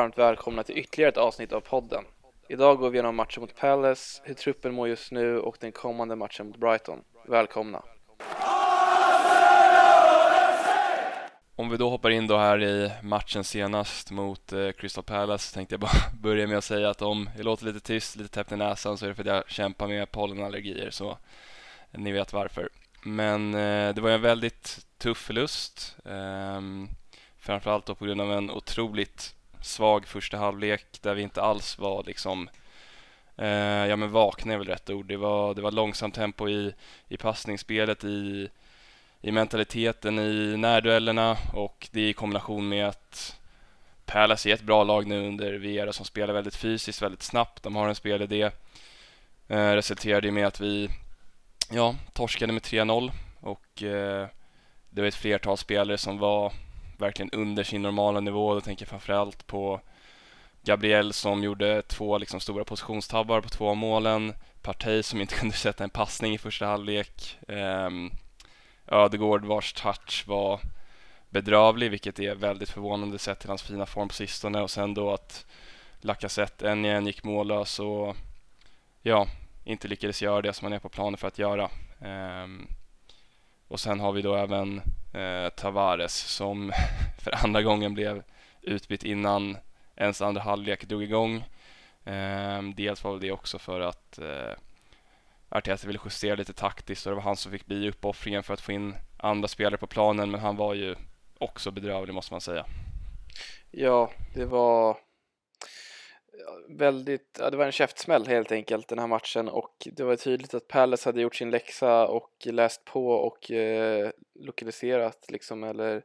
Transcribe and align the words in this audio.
varmt 0.00 0.18
välkomna 0.18 0.62
till 0.62 0.78
ytterligare 0.78 1.08
ett 1.08 1.16
avsnitt 1.16 1.52
av 1.52 1.60
podden. 1.60 2.04
Idag 2.48 2.78
går 2.78 2.90
vi 2.90 2.96
igenom 2.96 3.16
matchen 3.16 3.40
mot 3.40 3.56
Palace, 3.56 4.22
hur 4.24 4.34
truppen 4.34 4.74
mår 4.74 4.88
just 4.88 5.12
nu 5.12 5.38
och 5.38 5.56
den 5.60 5.72
kommande 5.72 6.16
matchen 6.16 6.46
mot 6.46 6.56
Brighton. 6.56 6.98
Välkomna! 7.28 7.82
Om 11.56 11.70
vi 11.70 11.76
då 11.76 11.90
hoppar 11.90 12.10
in 12.10 12.26
då 12.26 12.36
här 12.36 12.62
i 12.62 12.92
matchen 13.02 13.44
senast 13.44 14.10
mot 14.10 14.52
eh, 14.52 14.70
Crystal 14.70 15.04
Palace 15.04 15.54
tänkte 15.54 15.72
jag 15.72 15.80
bara 15.80 16.10
börja 16.20 16.46
med 16.46 16.58
att 16.58 16.64
säga 16.64 16.90
att 16.90 17.02
om 17.02 17.30
jag 17.36 17.44
låter 17.44 17.64
lite 17.64 17.80
tyst, 17.80 18.16
lite 18.16 18.30
täppt 18.30 18.52
i 18.52 18.56
näsan 18.56 18.98
så 18.98 19.04
är 19.04 19.08
det 19.08 19.14
för 19.14 19.22
att 19.22 19.36
jag 19.36 19.50
kämpar 19.50 19.88
med 19.88 20.10
pollenallergier 20.10 20.90
så 20.90 21.18
ni 21.90 22.12
vet 22.12 22.32
varför. 22.32 22.68
Men 23.04 23.54
eh, 23.54 23.94
det 23.94 24.00
var 24.00 24.10
en 24.10 24.22
väldigt 24.22 24.86
tuff 24.98 25.18
förlust. 25.18 25.96
Eh, 26.04 26.60
framförallt 27.38 27.86
då 27.86 27.94
på 27.94 28.04
grund 28.04 28.20
av 28.20 28.32
en 28.32 28.50
otroligt 28.50 29.34
svag 29.62 30.06
första 30.06 30.36
halvlek 30.36 31.02
där 31.02 31.14
vi 31.14 31.22
inte 31.22 31.42
alls 31.42 31.78
var 31.78 32.04
liksom 32.04 32.48
eh, 33.36 33.86
ja 33.86 33.96
men 33.96 34.10
vakna 34.10 34.52
är 34.52 34.58
väl 34.58 34.66
rätt 34.66 34.90
ord. 34.90 35.06
Det 35.06 35.16
var, 35.16 35.54
det 35.54 35.62
var 35.62 35.72
långsamt 35.72 36.14
tempo 36.14 36.48
i, 36.48 36.74
i 37.08 37.16
passningsspelet, 37.16 38.04
i, 38.04 38.48
i 39.20 39.32
mentaliteten 39.32 40.18
i 40.18 40.56
närduellerna 40.56 41.36
och 41.52 41.88
det 41.90 42.08
i 42.08 42.12
kombination 42.12 42.68
med 42.68 42.88
att 42.88 43.36
Palace 44.04 44.50
är 44.50 44.54
ett 44.54 44.62
bra 44.62 44.84
lag 44.84 45.06
nu 45.06 45.26
under 45.28 45.52
Viera 45.52 45.92
som 45.92 46.06
spelar 46.06 46.34
väldigt 46.34 46.56
fysiskt, 46.56 47.02
väldigt 47.02 47.22
snabbt. 47.22 47.62
De 47.62 47.76
har 47.76 47.88
en 47.88 47.94
spelidé. 47.94 48.50
Eh, 49.48 49.72
resulterade 49.72 50.30
med 50.30 50.46
att 50.46 50.60
vi 50.60 50.88
ja, 51.70 51.94
torskade 52.12 52.52
med 52.52 52.62
3-0 52.62 53.10
och 53.40 53.82
eh, 53.82 54.28
det 54.90 55.00
var 55.00 55.08
ett 55.08 55.14
flertal 55.14 55.56
spelare 55.56 55.98
som 55.98 56.18
var 56.18 56.52
verkligen 57.00 57.30
under 57.32 57.64
sin 57.64 57.82
normala 57.82 58.20
nivå. 58.20 58.54
Då 58.54 58.60
tänker 58.60 58.82
jag 58.82 58.88
framförallt 58.88 59.46
på 59.46 59.80
Gabriel 60.62 61.12
som 61.12 61.42
gjorde 61.42 61.82
två 61.82 62.18
liksom, 62.18 62.40
stora 62.40 62.64
positionstabbar 62.64 63.40
på 63.40 63.48
två 63.48 63.68
av 63.68 63.76
målen. 63.76 64.34
Partey 64.62 65.02
som 65.02 65.20
inte 65.20 65.34
kunde 65.38 65.54
sätta 65.54 65.84
en 65.84 65.90
passning 65.90 66.34
i 66.34 66.38
första 66.38 66.66
halvlek. 66.66 67.38
Um, 67.48 68.10
Ödegård 68.86 69.44
vars 69.44 69.72
touch 69.72 70.24
var 70.26 70.60
bedrövlig, 71.28 71.90
vilket 71.90 72.18
är 72.18 72.34
väldigt 72.34 72.70
förvånande 72.70 73.18
sett 73.18 73.40
till 73.40 73.48
hans 73.48 73.62
fina 73.62 73.86
form 73.86 74.08
på 74.08 74.14
sistone. 74.14 74.60
Och 74.60 74.70
sen 74.70 74.94
då 74.94 75.12
att 75.12 75.46
Lacazette 76.00 76.70
än 76.70 76.84
igen 76.84 77.06
gick 77.06 77.24
mållös 77.24 77.78
och 77.78 78.16
ja, 79.02 79.26
inte 79.64 79.88
lyckades 79.88 80.22
göra 80.22 80.42
det 80.42 80.52
som 80.52 80.64
han 80.64 80.72
är 80.72 80.78
på 80.78 80.88
planen 80.88 81.16
för 81.16 81.28
att 81.28 81.38
göra. 81.38 81.70
Um, 82.44 82.68
och 83.70 83.80
sen 83.80 84.00
har 84.00 84.12
vi 84.12 84.22
då 84.22 84.34
även 84.34 84.82
eh, 85.12 85.48
Tavares 85.48 86.14
som 86.14 86.72
för 87.18 87.44
andra 87.44 87.62
gången 87.62 87.94
blev 87.94 88.22
utbytt 88.62 89.04
innan 89.04 89.56
ens 89.96 90.22
andra 90.22 90.42
halvlek 90.42 90.84
drog 90.84 91.02
igång. 91.02 91.36
Eh, 92.04 92.62
dels 92.74 93.04
var 93.04 93.18
det 93.18 93.32
också 93.32 93.58
för 93.58 93.80
att 93.80 94.18
eh, 94.18 94.52
Arteta 95.48 95.86
ville 95.86 96.00
justera 96.04 96.34
lite 96.34 96.52
taktiskt 96.52 97.06
och 97.06 97.10
det 97.10 97.16
var 97.16 97.22
han 97.22 97.36
som 97.36 97.52
fick 97.52 97.66
bli 97.66 97.88
uppoffringen 97.88 98.42
för 98.42 98.54
att 98.54 98.60
få 98.60 98.72
in 98.72 98.94
andra 99.16 99.48
spelare 99.48 99.76
på 99.76 99.86
planen 99.86 100.30
men 100.30 100.40
han 100.40 100.56
var 100.56 100.74
ju 100.74 100.96
också 101.38 101.70
bedrövlig 101.70 102.14
måste 102.14 102.34
man 102.34 102.40
säga. 102.40 102.66
Ja, 103.70 104.10
det 104.34 104.44
var 104.44 104.96
väldigt, 106.68 107.38
ja, 107.40 107.50
det 107.50 107.56
var 107.56 107.64
en 107.64 107.72
käftsmäll 107.72 108.26
helt 108.26 108.52
enkelt 108.52 108.88
den 108.88 108.98
här 108.98 109.06
matchen 109.06 109.48
och 109.48 109.88
det 109.92 110.02
var 110.02 110.16
tydligt 110.16 110.54
att 110.54 110.68
Palace 110.68 111.08
hade 111.08 111.20
gjort 111.20 111.34
sin 111.34 111.50
läxa 111.50 112.06
och 112.06 112.30
läst 112.44 112.84
på 112.84 113.10
och 113.10 113.50
eh, 113.50 114.10
lokaliserat 114.34 115.26
liksom 115.28 115.64
eller 115.64 116.02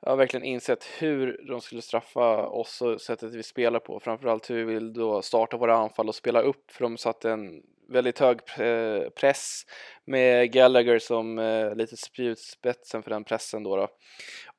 ja, 0.00 0.16
verkligen 0.16 0.46
insett 0.46 0.84
hur 0.98 1.46
de 1.48 1.60
skulle 1.60 1.82
straffa 1.82 2.46
oss 2.46 2.82
och 2.82 3.00
sättet 3.00 3.34
vi 3.34 3.42
spelar 3.42 3.80
på. 3.80 4.00
Framförallt 4.00 4.50
hur 4.50 4.56
vi 4.56 4.74
vill 4.74 4.92
då 4.92 5.22
starta 5.22 5.56
våra 5.56 5.76
anfall 5.76 6.08
och 6.08 6.14
spela 6.14 6.42
upp 6.42 6.70
för 6.70 6.82
de 6.82 6.96
satte 6.96 7.30
en 7.30 7.62
väldigt 7.88 8.18
hög 8.18 8.38
eh, 8.58 9.08
press 9.10 9.62
med 10.04 10.52
Gallagher 10.52 10.98
som 10.98 11.38
eh, 11.38 11.74
lite 11.74 11.96
spjutspetsen 11.96 13.02
för 13.02 13.10
den 13.10 13.24
pressen 13.24 13.62
då, 13.62 13.76
då. 13.76 13.88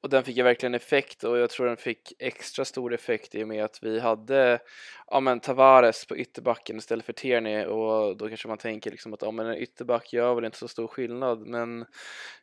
Och 0.01 0.09
den 0.09 0.23
fick 0.23 0.37
ju 0.37 0.43
verkligen 0.43 0.75
effekt 0.75 1.23
och 1.23 1.37
jag 1.37 1.49
tror 1.49 1.65
den 1.65 1.77
fick 1.77 2.13
extra 2.19 2.65
stor 2.65 2.93
effekt 2.93 3.35
i 3.35 3.43
och 3.43 3.47
med 3.47 3.63
att 3.63 3.79
vi 3.83 3.99
hade 3.99 4.59
ja, 5.07 5.19
men 5.19 5.39
Tavares 5.39 6.05
på 6.05 6.17
ytterbacken 6.17 6.77
istället 6.77 7.05
för 7.05 7.13
Tierney 7.13 7.65
och 7.65 8.17
då 8.17 8.27
kanske 8.27 8.47
man 8.47 8.57
tänker 8.57 8.91
liksom 8.91 9.13
att 9.13 9.21
ja, 9.21 9.31
men 9.31 9.45
en 9.45 9.57
ytterback 9.57 10.13
gör 10.13 10.35
väl 10.35 10.45
inte 10.45 10.57
så 10.57 10.67
stor 10.67 10.87
skillnad 10.87 11.47
men 11.47 11.85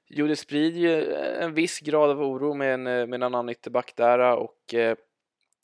jo 0.09 0.26
det 0.26 0.37
sprider 0.37 0.81
ju 0.81 1.14
en 1.14 1.54
viss 1.54 1.81
grad 1.81 2.10
av 2.10 2.22
oro 2.22 2.54
med 2.54 2.75
en, 2.75 2.82
med 2.82 3.14
en 3.14 3.22
annan 3.22 3.48
ytterback 3.48 3.93
där 3.97 4.19
och 4.37 4.75
eh, 4.75 4.97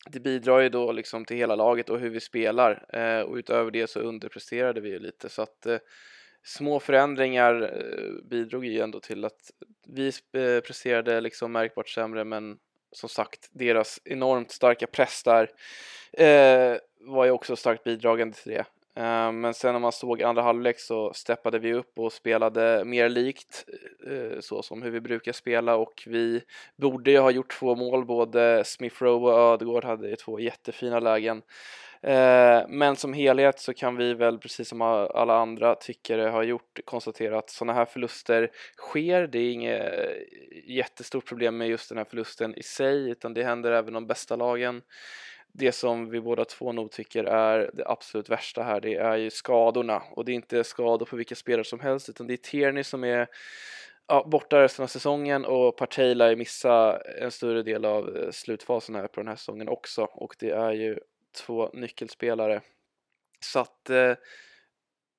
det 0.06 0.20
bidrar 0.20 0.60
ju 0.60 0.68
då 0.68 0.92
liksom 0.92 1.24
till 1.24 1.36
hela 1.36 1.54
laget 1.54 1.90
och 1.90 1.98
hur 1.98 2.10
vi 2.10 2.20
spelar 2.20 2.84
eh, 2.92 3.20
och 3.20 3.34
utöver 3.36 3.70
det 3.70 3.90
så 3.90 4.00
underpresterade 4.00 4.80
vi 4.80 4.88
ju 4.88 4.98
lite 4.98 5.28
så 5.28 5.42
att 5.42 5.66
eh, 5.66 5.78
små 6.44 6.80
förändringar 6.80 7.62
eh, 7.62 8.28
bidrog 8.30 8.64
ju 8.64 8.80
ändå 8.80 9.00
till 9.00 9.24
att 9.24 9.50
vi 9.86 10.08
eh, 10.08 10.60
presterade 10.60 11.20
liksom 11.20 11.52
märkbart 11.52 11.88
sämre 11.88 12.24
men 12.24 12.58
som 12.92 13.08
sagt 13.08 13.48
deras 13.52 14.00
enormt 14.04 14.50
starka 14.50 14.86
press 14.86 15.22
där 15.22 15.50
eh, 16.12 16.78
var 17.00 17.24
ju 17.24 17.30
också 17.30 17.56
starkt 17.56 17.84
bidragande 17.84 18.36
till 18.36 18.52
det. 18.52 18.64
Eh, 18.96 19.32
men 19.32 19.54
sen 19.54 19.72
när 19.72 19.80
man 19.80 19.92
såg 19.92 20.22
andra 20.22 20.42
halvlek 20.42 20.80
så 20.80 21.12
steppade 21.14 21.58
vi 21.58 21.72
upp 21.74 21.98
och 21.98 22.12
spelade 22.12 22.84
mer 22.84 23.08
likt 23.08 23.64
eh, 24.06 24.40
så 24.40 24.62
som 24.62 24.82
hur 24.82 24.90
vi 24.90 25.00
brukar 25.00 25.32
spela 25.32 25.76
och 25.76 26.02
vi 26.06 26.42
borde 26.76 27.10
ju 27.10 27.18
ha 27.18 27.30
gjort 27.30 27.58
två 27.58 27.74
mål, 27.74 28.04
både 28.04 28.64
Smith 28.64 29.02
Rowe 29.02 29.32
och 29.32 29.38
Ödegård 29.38 29.84
hade 29.84 30.08
ju 30.08 30.16
två 30.16 30.40
jättefina 30.40 31.00
lägen. 31.00 31.42
Eh, 32.02 32.62
men 32.68 32.96
som 32.96 33.12
helhet 33.12 33.60
så 33.60 33.74
kan 33.74 33.96
vi 33.96 34.14
väl 34.14 34.38
precis 34.38 34.68
som 34.68 34.82
alla 34.82 35.34
andra 35.34 35.74
tyckare 35.74 36.22
har 36.22 36.42
gjort 36.42 36.80
konstatera 36.84 37.38
att 37.38 37.50
sådana 37.50 37.72
här 37.72 37.84
förluster 37.84 38.50
sker. 38.76 39.26
Det 39.26 39.38
är 39.38 39.52
inget 39.52 39.82
eh, 39.82 40.76
jättestort 40.76 41.26
problem 41.26 41.56
med 41.56 41.68
just 41.68 41.88
den 41.88 41.98
här 41.98 42.04
förlusten 42.04 42.54
i 42.54 42.62
sig 42.62 43.10
utan 43.10 43.34
det 43.34 43.44
händer 43.44 43.72
även 43.72 43.94
de 43.94 44.06
bästa 44.06 44.36
lagen. 44.36 44.82
Det 45.52 45.72
som 45.72 46.10
vi 46.10 46.20
båda 46.20 46.44
två 46.44 46.72
nog 46.72 46.90
tycker 46.90 47.24
är 47.24 47.70
det 47.74 47.86
absolut 47.86 48.28
värsta 48.28 48.62
här 48.62 48.80
det 48.80 48.94
är 48.94 49.16
ju 49.16 49.30
skadorna 49.30 50.02
och 50.10 50.24
det 50.24 50.32
är 50.32 50.34
inte 50.34 50.64
skador 50.64 51.06
på 51.06 51.16
vilka 51.16 51.34
spelare 51.34 51.64
som 51.64 51.80
helst 51.80 52.08
utan 52.08 52.26
det 52.26 52.32
är 52.32 52.36
Tierney 52.36 52.84
som 52.84 53.04
är 53.04 53.26
ja, 54.06 54.26
borta 54.26 54.62
resten 54.62 54.82
av 54.82 54.86
säsongen 54.86 55.44
och 55.44 55.76
Partey 55.76 56.14
lär 56.14 56.36
missa 56.36 57.00
en 57.20 57.30
större 57.30 57.62
del 57.62 57.84
av 57.84 58.16
eh, 58.16 58.30
slutfasen 58.30 58.94
här 58.94 59.06
på 59.06 59.20
den 59.20 59.28
här 59.28 59.36
säsongen 59.36 59.68
också 59.68 60.02
och 60.02 60.36
det 60.38 60.50
är 60.50 60.72
ju 60.72 60.98
två 61.32 61.70
nyckelspelare. 61.72 62.60
Så 63.40 63.58
att 63.58 63.90
eh, 63.90 64.14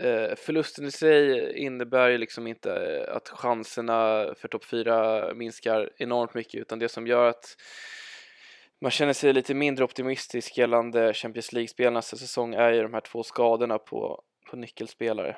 eh, 0.03 0.35
förlusten 0.35 0.85
i 0.85 0.91
sig 0.91 1.53
innebär 1.57 2.09
ju 2.09 2.17
liksom 2.17 2.47
inte 2.47 2.73
eh, 2.73 3.15
att 3.15 3.29
chanserna 3.29 4.25
för 4.37 4.47
topp 4.47 4.65
4 4.65 5.33
minskar 5.33 5.89
enormt 5.97 6.33
mycket 6.33 6.61
utan 6.61 6.79
det 6.79 6.89
som 6.89 7.07
gör 7.07 7.25
att 7.25 7.55
man 8.81 8.91
känner 8.91 9.13
sig 9.13 9.33
lite 9.33 9.53
mindre 9.53 9.85
optimistisk 9.85 10.57
gällande 10.57 11.13
Champions 11.13 11.53
League-spelarnas 11.53 12.15
säsong 12.17 12.53
är 12.53 12.71
ju 12.71 12.81
de 12.81 12.93
här 12.93 13.01
två 13.01 13.23
skadorna 13.23 13.77
på, 13.77 14.23
på 14.49 14.55
nyckelspelare. 14.55 15.37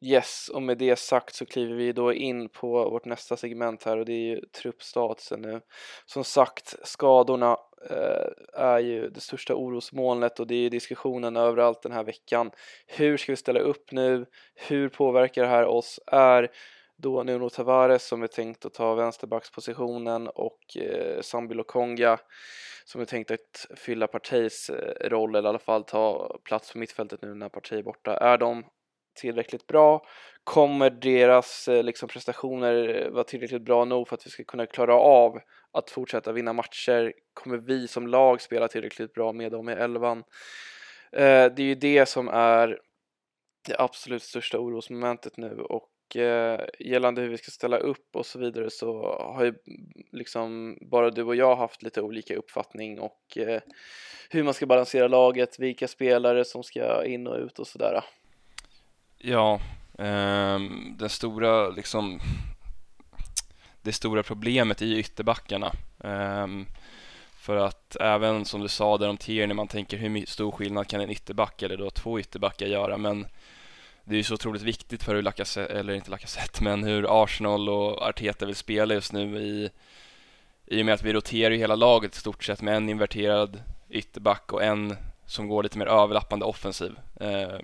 Yes, 0.00 0.50
och 0.54 0.62
med 0.62 0.78
det 0.78 0.96
sagt 0.96 1.34
så 1.34 1.46
kliver 1.46 1.74
vi 1.74 1.92
då 1.92 2.12
in 2.12 2.48
på 2.48 2.90
vårt 2.90 3.04
nästa 3.04 3.36
segment 3.36 3.84
här 3.84 3.96
och 3.96 4.04
det 4.04 4.12
är 4.12 4.34
ju 4.34 4.40
truppstatusen 4.40 5.40
nu. 5.42 5.60
Som 6.06 6.24
sagt, 6.24 6.74
skadorna 6.82 7.56
eh, 7.90 8.60
är 8.62 8.78
ju 8.78 9.08
det 9.10 9.20
största 9.20 9.54
orosmolnet 9.54 10.40
och 10.40 10.46
det 10.46 10.54
är 10.54 10.60
ju 10.60 10.68
diskussionen 10.68 11.36
överallt 11.36 11.82
den 11.82 11.92
här 11.92 12.04
veckan. 12.04 12.50
Hur 12.86 13.16
ska 13.16 13.32
vi 13.32 13.36
ställa 13.36 13.60
upp 13.60 13.92
nu? 13.92 14.26
Hur 14.54 14.88
påverkar 14.88 15.42
det 15.42 15.48
här 15.48 15.66
oss? 15.66 16.00
Är 16.06 16.50
då 16.96 17.22
Nuno 17.22 17.50
Tavares 17.50 18.06
som 18.06 18.22
är 18.22 18.26
tänkt 18.26 18.66
att 18.66 18.74
ta 18.74 18.94
vänsterbackspositionen 18.94 20.28
och 20.28 20.76
eh, 20.76 21.20
Sambi 21.20 21.54
Lokonga 21.54 22.18
som 22.84 23.00
är 23.00 23.04
tänkt 23.04 23.30
att 23.30 23.66
fylla 23.76 24.06
Partis 24.06 24.70
eh, 24.70 25.08
roll 25.08 25.34
eller 25.34 25.48
i 25.48 25.50
alla 25.50 25.58
fall 25.58 25.84
ta 25.84 26.36
plats 26.44 26.72
på 26.72 26.78
mittfältet 26.78 27.22
nu 27.22 27.34
när 27.34 27.48
Parti 27.48 27.72
är 27.72 27.82
borta. 27.82 28.16
Är 28.16 28.38
de 28.38 28.64
tillräckligt 29.16 29.66
bra? 29.66 30.06
Kommer 30.44 30.90
deras 30.90 31.68
eh, 31.68 31.82
liksom, 31.82 32.08
prestationer 32.08 33.04
eh, 33.04 33.10
vara 33.10 33.24
tillräckligt 33.24 33.62
bra 33.62 33.84
nog 33.84 34.08
för 34.08 34.14
att 34.16 34.26
vi 34.26 34.30
ska 34.30 34.44
kunna 34.44 34.66
klara 34.66 34.94
av 34.94 35.40
att 35.72 35.90
fortsätta 35.90 36.32
vinna 36.32 36.52
matcher? 36.52 37.12
Kommer 37.34 37.56
vi 37.56 37.88
som 37.88 38.06
lag 38.06 38.40
spela 38.40 38.68
tillräckligt 38.68 39.14
bra 39.14 39.32
med 39.32 39.52
dem 39.52 39.68
i 39.68 39.72
elvan? 39.72 40.24
Eh, 41.12 41.52
det 41.56 41.58
är 41.58 41.66
ju 41.66 41.74
det 41.74 42.06
som 42.06 42.28
är 42.28 42.78
det 43.66 43.76
absolut 43.78 44.22
största 44.22 44.58
orosmomentet 44.58 45.36
nu 45.36 45.60
och 45.60 46.16
eh, 46.16 46.60
gällande 46.78 47.22
hur 47.22 47.28
vi 47.28 47.38
ska 47.38 47.50
ställa 47.50 47.78
upp 47.78 48.16
och 48.16 48.26
så 48.26 48.38
vidare 48.38 48.70
så 48.70 49.18
har 49.20 49.44
ju 49.44 49.48
mm, 49.48 49.92
liksom 50.12 50.78
bara 50.80 51.10
du 51.10 51.22
och 51.22 51.36
jag 51.36 51.56
haft 51.56 51.82
lite 51.82 52.02
olika 52.02 52.36
uppfattning 52.36 53.00
och 53.00 53.38
eh, 53.38 53.60
hur 54.30 54.42
man 54.42 54.54
ska 54.54 54.66
balansera 54.66 55.08
laget, 55.08 55.58
vilka 55.58 55.88
spelare 55.88 56.44
som 56.44 56.62
ska 56.62 57.04
in 57.04 57.26
och 57.26 57.38
ut 57.38 57.58
och 57.58 57.66
sådär. 57.66 58.04
Ja, 59.18 59.60
eh, 59.98 60.58
den 60.96 61.08
stora 61.08 61.68
liksom 61.68 62.20
det 63.86 63.92
stora 63.92 64.22
problemet 64.22 64.82
är 64.82 64.86
ju 64.86 64.98
ytterbackarna. 64.98 65.72
Um, 65.98 66.66
för 67.36 67.56
att 67.56 67.96
även 67.96 68.44
som 68.44 68.60
du 68.60 68.68
sa 68.68 68.98
där 68.98 69.08
om 69.08 69.16
Tierney, 69.16 69.54
man 69.54 69.68
tänker 69.68 69.96
hur 69.96 70.26
stor 70.26 70.52
skillnad 70.52 70.88
kan 70.88 71.00
en 71.00 71.10
ytterback 71.10 71.62
eller 71.62 71.76
då 71.76 71.90
två 71.90 72.20
ytterbackar 72.20 72.66
göra 72.66 72.96
men 72.96 73.26
det 74.04 74.14
är 74.14 74.16
ju 74.16 74.22
så 74.22 74.34
otroligt 74.34 74.62
viktigt 74.62 75.02
för 75.02 75.14
hur 75.14 75.22
Lacazette, 75.22 75.74
eller 75.74 75.94
inte 75.94 76.10
Lacazette, 76.10 76.62
men 76.62 76.84
hur 76.84 77.22
Arsenal 77.24 77.68
och 77.68 78.02
Arteta 78.02 78.46
vill 78.46 78.54
spela 78.54 78.94
just 78.94 79.12
nu 79.12 79.38
i, 79.38 79.70
i 80.66 80.82
och 80.82 80.86
med 80.86 80.94
att 80.94 81.02
vi 81.02 81.12
roterar 81.12 81.50
ju 81.50 81.58
hela 81.58 81.74
laget 81.74 82.16
i 82.16 82.18
stort 82.18 82.44
sett 82.44 82.62
med 82.62 82.76
en 82.76 82.88
inverterad 82.88 83.62
ytterback 83.90 84.52
och 84.52 84.64
en 84.64 84.96
som 85.26 85.48
går 85.48 85.62
lite 85.62 85.78
mer 85.78 85.86
överlappande 85.86 86.44
offensiv 86.44 86.98
eh, 87.20 87.58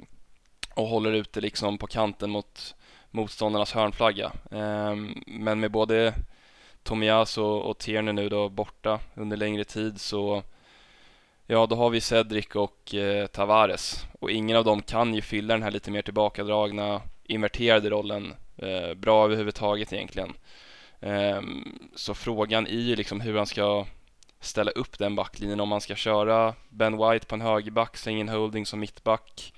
och 0.75 0.87
håller 0.87 1.13
ute 1.13 1.41
liksom 1.41 1.79
på 1.79 1.87
kanten 1.87 2.31
mot 2.31 2.75
motståndarnas 3.11 3.73
hörnflagga. 3.73 4.33
Ehm, 4.51 5.23
men 5.27 5.61
med 5.61 5.71
både 5.71 6.15
Tomias 6.83 7.39
och, 7.39 7.63
och 7.63 7.79
Tierney 7.79 8.13
nu 8.13 8.29
då 8.29 8.49
borta 8.49 9.01
under 9.15 9.37
längre 9.37 9.65
tid 9.65 10.01
så 10.01 10.43
Ja, 11.47 11.67
då 11.67 11.77
har 11.77 11.91
vi 11.91 12.01
Cedric 12.01 12.47
och 12.55 12.95
eh, 12.95 13.27
Tavares 13.27 14.07
och 14.21 14.31
ingen 14.31 14.57
av 14.57 14.65
dem 14.65 14.83
kan 14.83 15.15
ju 15.15 15.23
fylla 15.23 15.55
den 15.55 15.63
här 15.63 15.71
lite 15.71 15.91
mer 15.91 16.03
tillbakadragna, 16.03 17.03
inverterade 17.25 17.91
rollen 17.91 18.35
eh, 18.57 18.95
bra 18.95 19.25
överhuvudtaget 19.25 19.93
egentligen. 19.93 20.33
Eh, 21.01 21.43
så 21.95 22.15
frågan 22.15 22.67
är 22.67 22.81
ju 22.81 22.97
liksom 22.97 23.21
hur 23.21 23.37
han 23.37 23.47
ska 23.47 23.87
ställa 24.41 24.71
upp 24.71 24.99
den 24.99 25.15
backlinjen, 25.15 25.61
om 25.61 25.69
man 25.69 25.81
ska 25.81 25.95
köra 25.95 26.55
Ben 26.69 26.99
White 26.99 27.27
på 27.27 27.35
en 27.35 27.41
högerback, 27.41 27.97
slänga 27.97 28.19
in 28.21 28.29
Holding 28.29 28.67
som 28.67 28.81
mittback 28.81 29.53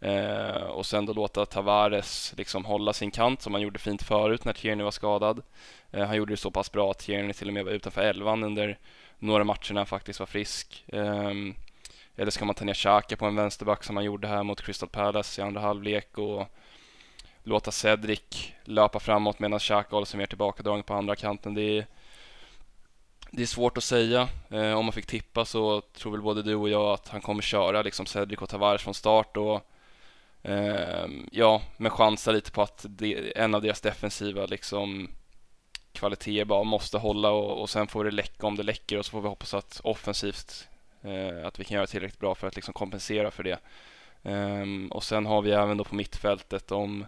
eh, 0.00 0.62
och 0.62 0.86
sen 0.86 1.06
då 1.06 1.12
låta 1.12 1.46
Tavares 1.46 2.34
liksom 2.36 2.64
hålla 2.64 2.92
sin 2.92 3.10
kant 3.10 3.42
som 3.42 3.54
han 3.54 3.62
gjorde 3.62 3.78
fint 3.78 4.02
förut 4.02 4.44
när 4.44 4.52
Tierney 4.52 4.84
var 4.84 4.90
skadad. 4.90 5.42
Eh, 5.90 6.06
han 6.06 6.16
gjorde 6.16 6.32
det 6.32 6.36
så 6.36 6.50
pass 6.50 6.72
bra 6.72 6.90
att 6.90 6.98
Tierney 6.98 7.32
till 7.32 7.48
och 7.48 7.54
med 7.54 7.64
var 7.64 7.72
utanför 7.72 8.02
elvan 8.02 8.44
under 8.44 8.78
några 9.18 9.44
matcher 9.44 9.74
när 9.74 9.80
han 9.80 9.86
faktiskt 9.86 10.20
var 10.20 10.26
frisk. 10.26 10.84
Eh, 10.86 11.32
eller 12.16 12.30
ska 12.30 12.44
man 12.44 12.54
ta 12.54 12.64
ner 12.64 12.74
Xhaka 12.74 13.16
på 13.16 13.26
en 13.26 13.36
vänsterback 13.36 13.84
som 13.84 13.96
han 13.96 14.04
gjorde 14.04 14.28
här 14.28 14.42
mot 14.42 14.62
Crystal 14.62 14.88
Palace 14.88 15.40
i 15.40 15.44
andra 15.44 15.60
halvlek 15.60 16.18
och 16.18 16.46
låta 17.42 17.70
Cedric 17.70 18.52
löpa 18.64 19.00
framåt 19.00 19.38
medan 19.38 19.58
Xhaka 19.58 19.96
håller 19.96 20.06
sig 20.06 20.18
mer 20.18 20.26
tillbakadragen 20.26 20.82
på 20.82 20.94
andra 20.94 21.16
kanten. 21.16 21.54
Det 21.54 21.78
är, 21.78 21.86
det 23.30 23.42
är 23.42 23.46
svårt 23.46 23.76
att 23.76 23.84
säga. 23.84 24.28
Eh, 24.50 24.72
om 24.72 24.84
man 24.84 24.92
fick 24.92 25.06
tippa 25.06 25.44
så 25.44 25.80
tror 25.80 26.12
väl 26.12 26.22
både 26.22 26.42
du 26.42 26.54
och 26.54 26.68
jag 26.68 26.92
att 26.92 27.08
han 27.08 27.20
kommer 27.20 27.42
köra 27.42 27.82
liksom 27.82 28.06
Cedric 28.06 28.40
och 28.40 28.48
Tavares 28.48 28.82
från 28.82 28.94
start 28.94 29.36
och 29.36 29.70
Ehm, 30.42 31.28
ja, 31.32 31.62
men 31.76 31.90
chansa 31.90 32.32
lite 32.32 32.50
på 32.50 32.62
att 32.62 32.86
det, 32.88 33.38
en 33.38 33.54
av 33.54 33.62
deras 33.62 33.80
defensiva 33.80 34.46
liksom 34.46 35.08
kvaliteter 35.92 36.44
bara 36.44 36.64
måste 36.64 36.98
hålla 36.98 37.30
och, 37.30 37.60
och 37.60 37.70
sen 37.70 37.86
får 37.86 38.04
det 38.04 38.10
läcka 38.10 38.46
om 38.46 38.56
det 38.56 38.62
läcker 38.62 38.98
och 38.98 39.06
så 39.06 39.10
får 39.10 39.20
vi 39.20 39.28
hoppas 39.28 39.54
att 39.54 39.80
offensivt 39.84 40.68
eh, 41.02 41.46
att 41.46 41.60
vi 41.60 41.64
kan 41.64 41.74
göra 41.74 41.86
tillräckligt 41.86 42.20
bra 42.20 42.34
för 42.34 42.46
att 42.46 42.56
liksom 42.56 42.74
kompensera 42.74 43.30
för 43.30 43.42
det. 43.42 43.58
Um, 44.22 44.88
och 44.88 45.04
sen 45.04 45.26
har 45.26 45.42
vi 45.42 45.50
även 45.50 45.76
då 45.76 45.84
på 45.84 45.94
mittfältet 45.94 46.72
om 46.72 47.06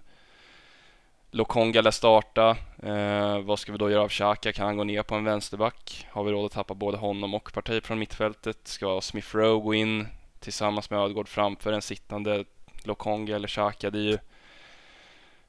Lokonga 1.31 1.81
lär 1.81 1.91
starta. 1.91 2.57
Uh, 2.85 3.39
vad 3.39 3.59
ska 3.59 3.73
vi 3.73 3.79
då 3.79 3.91
göra 3.91 4.03
av 4.03 4.09
Xhaka? 4.09 4.53
Kan 4.53 4.67
han 4.67 4.77
gå 4.77 4.85
ner 4.85 5.03
på 5.03 5.15
en 5.15 5.25
vänsterback? 5.25 6.07
Har 6.11 6.25
vi 6.25 6.33
råd 6.33 6.47
att 6.47 6.53
tappa 6.53 6.75
både 6.75 6.97
honom 6.97 7.35
och 7.35 7.53
parti 7.53 7.85
från 7.85 7.99
mittfältet? 7.99 8.59
Ska 8.69 9.01
Smith 9.01 9.37
Rowe 9.37 9.65
gå 9.65 9.75
in 9.75 10.07
tillsammans 10.41 10.91
med 10.91 11.01
Ödegård 11.01 11.29
framför 11.29 11.73
en 11.73 11.83
sittande 11.83 12.45
Lokonga 12.85 13.37
eller 13.37 13.49
Xhaka? 13.49 13.91
Det 13.91 13.99
är 13.99 14.03
ju 14.03 14.19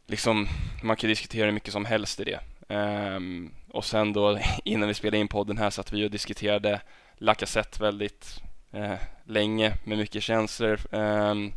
liksom, 0.06 0.48
man 0.83 0.95
kan 0.95 1.10
diskutera 1.10 1.45
hur 1.45 1.51
mycket 1.51 1.74
som 1.74 1.86
helst 1.86 2.19
i 2.19 2.24
det. 2.24 2.39
Um, 2.75 3.51
och 3.69 3.86
sen 3.86 4.13
då 4.13 4.39
innan 4.66 4.88
vi 4.88 4.94
spelade 4.94 5.18
in 5.18 5.28
podden 5.28 5.57
här 5.57 5.69
satt 5.69 5.92
vi 5.92 6.06
och 6.06 6.12
diskuterade 6.12 6.81
Lacazette 7.18 7.83
väldigt 7.83 8.42
uh, 8.75 8.95
länge 9.25 9.74
med 9.83 9.98
mycket 9.98 10.24
känslor. 10.24 10.80
Um, 10.95 11.54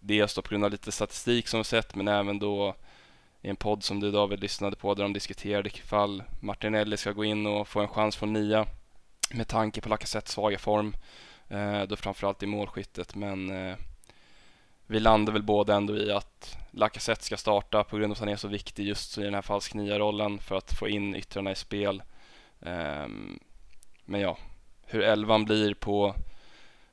dels 0.00 0.34
då 0.34 0.42
på 0.42 0.50
grund 0.50 0.64
av 0.64 0.70
lite 0.70 0.92
statistik 0.92 1.48
som 1.48 1.60
vi 1.60 1.64
sett 1.64 1.94
men 1.94 2.08
även 2.08 2.38
då 2.38 2.74
i 3.42 3.48
en 3.48 3.56
podd 3.56 3.84
som 3.84 4.00
du 4.00 4.10
David 4.10 4.40
lyssnade 4.40 4.76
på 4.76 4.94
där 4.94 5.02
de 5.02 5.12
diskuterade 5.12 5.68
ifall 5.68 6.22
Martinelli 6.40 6.96
ska 6.96 7.12
gå 7.12 7.24
in 7.24 7.46
och 7.46 7.68
få 7.68 7.80
en 7.80 7.88
chans 7.88 8.16
från 8.16 8.32
nia 8.32 8.66
med 9.34 9.48
tanke 9.48 9.80
på 9.80 9.88
Lacazettes 9.88 10.32
svaga 10.32 10.58
form. 10.58 10.96
Uh, 11.52 11.82
då 11.82 11.96
framförallt 11.96 12.42
i 12.42 12.46
målskyttet 12.46 13.14
men 13.14 13.50
uh, 13.50 13.76
vi 14.90 15.00
landar 15.00 15.32
väl 15.32 15.42
båda 15.42 15.74
ändå 15.74 15.96
i 15.96 16.12
att 16.12 16.56
Lacazette 16.70 17.24
ska 17.24 17.36
starta 17.36 17.84
på 17.84 17.96
grund 17.96 18.10
av 18.10 18.12
att 18.12 18.18
han 18.18 18.28
är 18.28 18.36
så 18.36 18.48
viktig 18.48 18.86
just 18.86 19.18
i 19.18 19.22
den 19.22 19.34
här 19.34 19.42
falsk 19.42 19.74
rollen 19.74 20.38
för 20.38 20.56
att 20.56 20.78
få 20.78 20.88
in 20.88 21.14
yttrarna 21.14 21.50
i 21.50 21.54
spel. 21.54 22.02
Um, 22.58 23.40
men 24.04 24.20
ja, 24.20 24.38
hur 24.86 25.02
elvan 25.02 25.44
blir 25.44 25.74
på, 25.74 26.14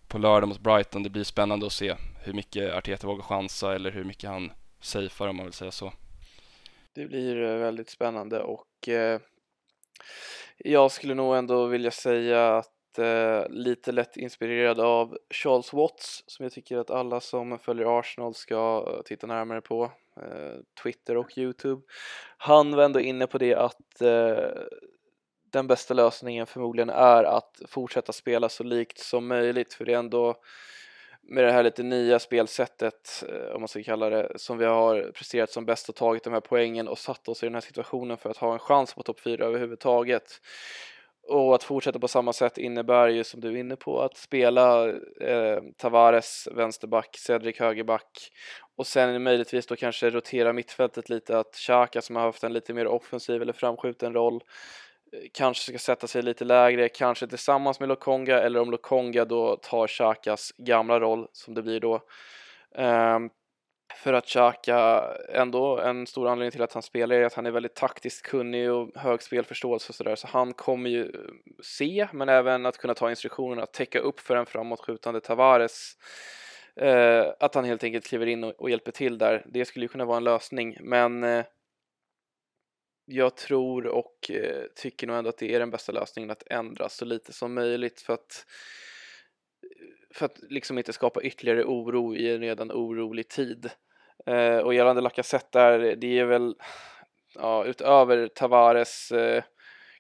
på 0.07 0.17
lördag 0.17 0.47
mot 0.47 0.59
Brighton, 0.59 1.03
det 1.03 1.09
blir 1.09 1.23
spännande 1.23 1.65
att 1.65 1.73
se 1.73 1.95
hur 2.23 2.33
mycket 2.33 2.73
Arteta 2.73 3.07
vågar 3.07 3.23
chansa 3.23 3.75
eller 3.75 3.91
hur 3.91 4.03
mycket 4.03 4.29
han 4.29 4.51
safear 4.79 5.29
om 5.29 5.35
man 5.35 5.45
vill 5.45 5.53
säga 5.53 5.71
så. 5.71 5.94
Det 6.94 7.05
blir 7.05 7.44
eh, 7.44 7.57
väldigt 7.57 7.89
spännande 7.89 8.44
och 8.44 8.88
eh, 8.89 9.19
jag 10.57 10.91
skulle 10.91 11.13
nog 11.13 11.35
ändå 11.35 11.65
vilja 11.65 11.91
säga 11.91 12.57
att 12.57 12.76
Eh, 12.99 13.49
lite 13.49 13.91
lätt 13.91 14.17
inspirerad 14.17 14.79
av 14.79 15.17
Charles 15.29 15.73
Watts 15.73 16.23
som 16.27 16.44
jag 16.44 16.53
tycker 16.53 16.77
att 16.77 16.89
alla 16.89 17.19
som 17.19 17.59
följer 17.59 17.99
Arsenal 17.99 18.33
ska 18.33 18.85
eh, 18.88 19.01
titta 19.01 19.27
närmare 19.27 19.61
på. 19.61 19.91
Eh, 20.21 20.59
Twitter 20.83 21.17
och 21.17 21.38
Youtube. 21.38 21.81
Han 22.38 22.75
var 22.75 22.83
ändå 22.83 22.99
inne 22.99 23.27
på 23.27 23.38
det 23.38 23.55
att 23.55 23.77
den 25.51 25.67
bästa 25.67 25.94
lösningen 25.94 26.45
förmodligen 26.45 26.89
är 26.89 27.23
att 27.23 27.61
fortsätta 27.67 28.13
spela 28.13 28.49
så 28.49 28.63
likt 28.63 28.99
som 28.99 29.27
möjligt 29.27 29.73
för 29.73 29.85
det 29.85 29.94
är 29.94 29.97
ändå 29.97 30.35
med 31.21 31.44
det 31.44 31.51
här 31.51 31.63
lite 31.63 31.83
nya 31.83 32.19
spelsättet, 32.19 33.23
om 33.53 33.61
man 33.61 33.67
ska 33.67 33.83
kalla 33.83 34.09
det, 34.09 34.31
som 34.35 34.57
vi 34.57 34.65
har 34.65 35.11
presterat 35.11 35.51
som 35.51 35.65
bäst 35.65 35.89
och 35.89 35.95
tagit 35.95 36.23
de 36.23 36.33
här 36.33 36.39
poängen 36.39 36.88
och 36.88 36.97
satt 36.97 37.27
oss 37.27 37.44
i 37.44 37.45
den 37.45 37.53
här 37.53 37.61
situationen 37.61 38.17
för 38.17 38.29
att 38.29 38.38
ha 38.38 38.53
en 38.53 38.59
chans 38.59 38.94
på 38.94 39.03
topp 39.03 39.19
4 39.19 39.45
överhuvudtaget. 39.45 40.41
Och 41.29 41.56
att 41.56 41.63
fortsätta 41.63 42.00
på 42.00 42.07
samma 42.07 42.33
sätt 42.33 42.57
innebär 42.57 43.07
ju 43.07 43.24
som 43.24 43.41
du 43.41 43.47
är 43.51 43.56
inne 43.56 43.75
på 43.75 44.01
att 44.01 44.18
spela 44.18 44.89
eh, 45.21 45.61
Tavares 45.78 46.47
vänsterback, 46.51 47.18
Cedric 47.18 47.59
högerback 47.59 48.31
och 48.78 48.87
sen 48.87 49.23
möjligtvis 49.23 49.68
då 49.68 49.75
kanske 49.75 50.09
rotera 50.09 50.54
mittfältet 50.54 51.09
lite 51.09 51.40
att 51.40 51.56
Xhaka 51.56 52.01
som 52.01 52.16
har 52.16 52.23
haft 52.23 52.44
en 52.44 52.54
lite 52.54 52.73
mer 52.73 52.87
offensiv 52.87 53.42
eller 53.42 53.54
framskjuten 53.54 54.13
roll 54.13 54.44
eh, 55.13 55.19
kanske 55.33 55.71
ska 55.71 55.80
sätta 55.80 56.07
sig 56.07 56.21
lite 56.21 56.45
lägre, 56.45 56.90
kanske 56.90 57.28
tillsammans 57.28 57.80
med 57.80 57.90
Lokonga 57.90 58.40
eller 58.40 58.59
om 58.59 58.71
Lokonga 58.71 59.25
då 59.25 59.56
tar 59.56 59.87
Xhakas 59.87 60.51
gamla 60.57 60.99
roll 60.99 61.28
som 61.31 61.54
det 61.54 61.61
blir 61.61 61.80
då. 61.80 62.01
Um, 62.75 63.30
för 63.97 64.13
att 64.13 64.25
Xhaka, 64.25 65.04
ändå 65.30 65.80
en 65.80 66.07
stor 66.07 66.27
anledning 66.27 66.51
till 66.51 66.61
att 66.61 66.73
han 66.73 66.83
spelar 66.83 67.16
är 67.16 67.25
att 67.25 67.33
han 67.33 67.45
är 67.45 67.51
väldigt 67.51 67.75
taktiskt 67.75 68.25
kunnig 68.25 68.71
och 68.71 68.89
hög 68.95 69.21
spelförståelse 69.21 69.89
och 69.89 69.95
sådär 69.95 70.16
så 70.16 70.27
han 70.27 70.54
kommer 70.54 70.89
ju 70.89 71.04
eh, 71.04 71.09
se 71.63 72.07
men 72.13 72.30
även 72.30 72.66
att 72.66 72.77
kunna 72.77 72.94
ta 72.94 73.09
instruktionerna 73.09 73.63
att 73.63 73.73
täcka 73.73 73.99
upp 73.99 74.19
för 74.19 74.35
en 74.35 74.45
framåtskjutande 74.45 75.21
Tavares 75.21 75.97
eh, 76.75 77.25
att 77.39 77.56
han 77.56 77.66
helt 77.66 77.83
enkelt 77.83 78.06
kliver 78.06 78.25
in 78.25 78.44
och, 78.44 78.54
och, 78.57 78.69
hjälper 78.69 78.92
till 78.92 79.18
där 79.18 79.45
det 79.45 79.66
skulle 79.66 79.85
ju 79.85 79.89
kunna 79.89 80.06
vara 80.06 80.18
en 80.18 80.23
lösning 80.23 80.77
men 80.80 81.23
eh, 81.23 81.45
jag 83.06 83.37
tror 83.37 83.87
och 83.87 84.31
eh, 84.31 84.63
tycker 84.75 85.07
nog 85.07 85.16
ändå 85.18 85.30
att 85.30 85.37
det 85.37 85.54
är 85.54 85.59
den 85.59 85.71
bästa 85.71 85.92
lösningen 85.92 86.31
att 86.31 86.44
ändra 86.49 86.89
så 86.89 87.06
lite 87.06 87.33
som 87.33 87.54
möjligt 87.54 88.01
för 88.01 88.13
att 88.13 88.45
för 90.13 90.25
att 90.25 90.39
liksom 90.49 90.77
inte 90.77 90.94
skapa 90.94 91.21
ytterligare 91.21 91.63
oro 91.63 92.16
i 92.16 92.33
en 92.33 92.42
redan 92.42 92.71
orolig 92.71 93.27
tid. 93.27 93.71
Eh, 94.26 94.57
och 94.57 94.74
gällande 94.74 95.02
Lacazette 95.02 95.59
där, 95.59 95.95
det 95.95 96.19
är 96.19 96.26
väl 96.26 96.56
ja, 97.36 97.66
utöver 97.66 98.28
Tavares 98.28 99.12
eh, 99.12 99.44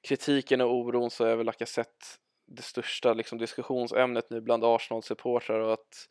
kritiken 0.07 0.61
och 0.61 0.75
oron 0.75 1.09
så 1.09 1.25
är 1.25 1.35
väl 1.35 1.45
Lacazette 1.45 2.05
det 2.47 2.61
största 2.61 3.13
liksom, 3.13 3.37
diskussionsämnet 3.37 4.29
nu 4.29 4.41
bland 4.41 4.63
Arsenal-supportrar 4.63 5.59
och 5.59 5.73
att 5.73 6.07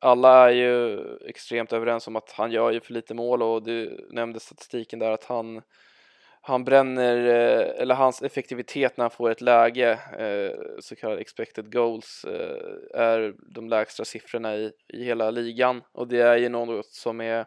alla 0.00 0.50
är 0.50 0.54
ju 0.54 1.00
extremt 1.26 1.72
överens 1.72 2.08
om 2.08 2.16
att 2.16 2.30
han 2.30 2.50
gör 2.50 2.72
ju 2.72 2.80
för 2.80 2.92
lite 2.92 3.14
mål 3.14 3.42
och 3.42 3.62
du 3.62 4.08
nämnde 4.10 4.40
statistiken 4.40 4.98
där 4.98 5.10
att 5.10 5.24
han 5.24 5.62
han 6.46 6.64
bränner, 6.64 7.16
eh, 7.16 7.82
eller 7.82 7.94
hans 7.94 8.22
effektivitet 8.22 8.96
när 8.96 9.04
han 9.04 9.10
får 9.10 9.30
ett 9.30 9.40
läge, 9.40 9.90
eh, 10.18 10.80
så 10.80 10.96
kallade 10.96 11.20
expected 11.20 11.72
goals, 11.72 12.24
eh, 12.24 13.00
är 13.00 13.34
de 13.54 13.68
lägsta 13.68 14.04
siffrorna 14.04 14.56
i, 14.56 14.72
i 14.88 15.04
hela 15.04 15.30
ligan 15.30 15.82
och 15.92 16.08
det 16.08 16.20
är 16.20 16.36
ju 16.36 16.48
något 16.48 16.86
som 16.86 17.20
är 17.20 17.46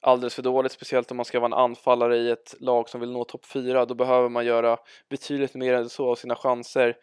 alldeles 0.00 0.34
för 0.34 0.42
dåligt, 0.42 0.72
speciellt 0.72 1.10
om 1.10 1.16
man 1.16 1.24
ska 1.24 1.40
vara 1.40 1.46
en 1.46 1.64
anfallare 1.64 2.16
i 2.16 2.30
ett 2.30 2.54
lag 2.60 2.88
som 2.88 3.00
vill 3.00 3.12
nå 3.12 3.24
topp 3.24 3.46
4, 3.46 3.84
då 3.84 3.94
behöver 3.94 4.28
man 4.28 4.46
göra 4.46 4.76
betydligt 5.10 5.54
mer 5.54 5.74
än 5.74 5.88
så 5.88 6.10
av 6.10 6.14
sina 6.14 6.36
chanser. 6.36 6.96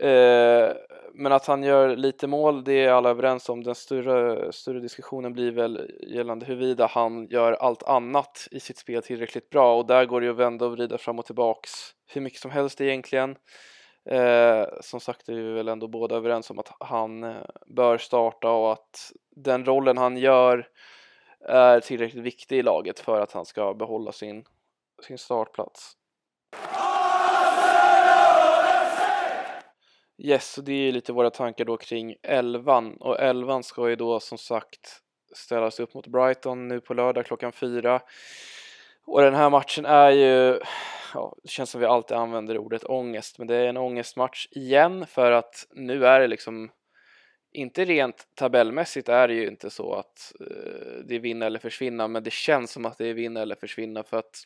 Eh, 0.00 0.72
men 1.14 1.32
att 1.32 1.46
han 1.46 1.62
gör 1.62 1.96
lite 1.96 2.26
mål, 2.26 2.64
det 2.64 2.84
är 2.84 2.92
alla 2.92 3.10
överens 3.10 3.48
om. 3.48 3.64
Den 3.64 3.74
större, 3.74 4.52
större 4.52 4.80
diskussionen 4.80 5.32
blir 5.32 5.52
väl 5.52 5.90
gällande 6.08 6.46
huruvida 6.46 6.86
han 6.86 7.26
gör 7.26 7.52
allt 7.52 7.82
annat 7.82 8.48
i 8.50 8.60
sitt 8.60 8.78
spel 8.78 9.02
tillräckligt 9.02 9.50
bra 9.50 9.76
och 9.76 9.86
där 9.86 10.06
går 10.06 10.20
det 10.20 10.24
ju 10.24 10.32
att 10.32 10.38
vända 10.38 10.66
och 10.66 10.72
vrida 10.72 10.98
fram 10.98 11.18
och 11.18 11.26
tillbaks 11.26 11.70
hur 12.06 12.20
mycket 12.20 12.40
som 12.40 12.50
helst 12.50 12.80
egentligen. 12.80 13.36
Eh, 14.10 14.64
som 14.80 15.00
sagt 15.00 15.28
är 15.28 15.34
vi 15.34 15.52
väl 15.52 15.68
ändå 15.68 15.88
båda 15.88 16.16
överens 16.16 16.50
om 16.50 16.58
att 16.58 16.72
han 16.80 17.24
eh, 17.24 17.36
bör 17.66 17.98
starta 17.98 18.50
och 18.50 18.72
att 18.72 19.12
den 19.36 19.64
rollen 19.64 19.98
han 19.98 20.16
gör 20.16 20.68
är 21.48 21.80
tillräckligt 21.80 22.24
viktig 22.24 22.58
i 22.58 22.62
laget 22.62 23.00
för 23.00 23.20
att 23.20 23.32
han 23.32 23.44
ska 23.44 23.74
behålla 23.74 24.12
sin, 24.12 24.44
sin 25.06 25.18
startplats. 25.18 25.96
Yes, 30.18 30.58
och 30.58 30.64
det 30.64 30.72
är 30.72 30.92
lite 30.92 31.12
våra 31.12 31.30
tankar 31.30 31.64
då 31.64 31.76
kring 31.76 32.14
elvan 32.22 32.96
och 32.96 33.20
elvan 33.20 33.62
ska 33.62 33.88
ju 33.88 33.96
då 33.96 34.20
som 34.20 34.38
sagt 34.38 35.00
ställas 35.34 35.80
upp 35.80 35.94
mot 35.94 36.06
Brighton 36.06 36.68
nu 36.68 36.80
på 36.80 36.94
lördag 36.94 37.26
klockan 37.26 37.52
fyra. 37.52 38.00
Och 39.06 39.20
den 39.20 39.34
här 39.34 39.50
matchen 39.50 39.84
är 39.84 40.10
ju, 40.10 40.60
ja, 41.14 41.36
det 41.42 41.48
känns 41.48 41.70
som 41.70 41.80
vi 41.80 41.86
alltid 41.86 42.16
använder 42.16 42.58
ordet 42.58 42.84
ångest, 42.84 43.38
men 43.38 43.46
det 43.46 43.56
är 43.56 43.66
en 43.66 43.76
ångestmatch 43.76 44.48
igen 44.50 45.06
för 45.06 45.32
att 45.32 45.66
nu 45.74 46.06
är 46.06 46.20
det 46.20 46.26
liksom 46.26 46.70
inte 47.52 47.84
rent 47.84 48.26
tabellmässigt 48.34 49.08
är 49.08 49.28
det 49.28 49.34
ju 49.34 49.48
inte 49.48 49.70
så 49.70 49.94
att 49.94 50.32
eh, 50.40 51.04
det 51.04 51.14
är 51.14 51.20
vinna 51.20 51.46
eller 51.46 51.58
försvinna, 51.58 52.08
men 52.08 52.22
det 52.22 52.32
känns 52.32 52.70
som 52.70 52.86
att 52.86 52.98
det 52.98 53.06
är 53.06 53.14
vinna 53.14 53.42
eller 53.42 53.54
försvinna 53.54 54.02
för 54.02 54.16
att 54.16 54.44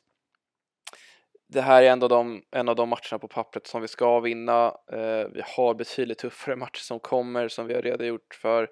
det 1.49 1.61
här 1.61 1.83
är 1.83 1.90
ändå 1.90 2.09
de, 2.09 2.43
en 2.50 2.69
av 2.69 2.76
de 2.76 2.88
matcherna 2.88 3.19
på 3.21 3.28
pappret 3.28 3.67
som 3.67 3.83
vi 3.83 3.88
ska 3.88 4.21
vinna. 4.21 4.67
Eh, 4.93 5.28
vi 5.33 5.43
har 5.45 5.75
betydligt 5.75 6.19
tuffare 6.19 6.57
matcher 6.64 6.81
som 6.81 7.00
kommer 7.00 7.49
som 7.49 7.67
vi 7.67 7.75
har 7.75 7.83
redogjort 7.83 8.35
för 8.35 8.69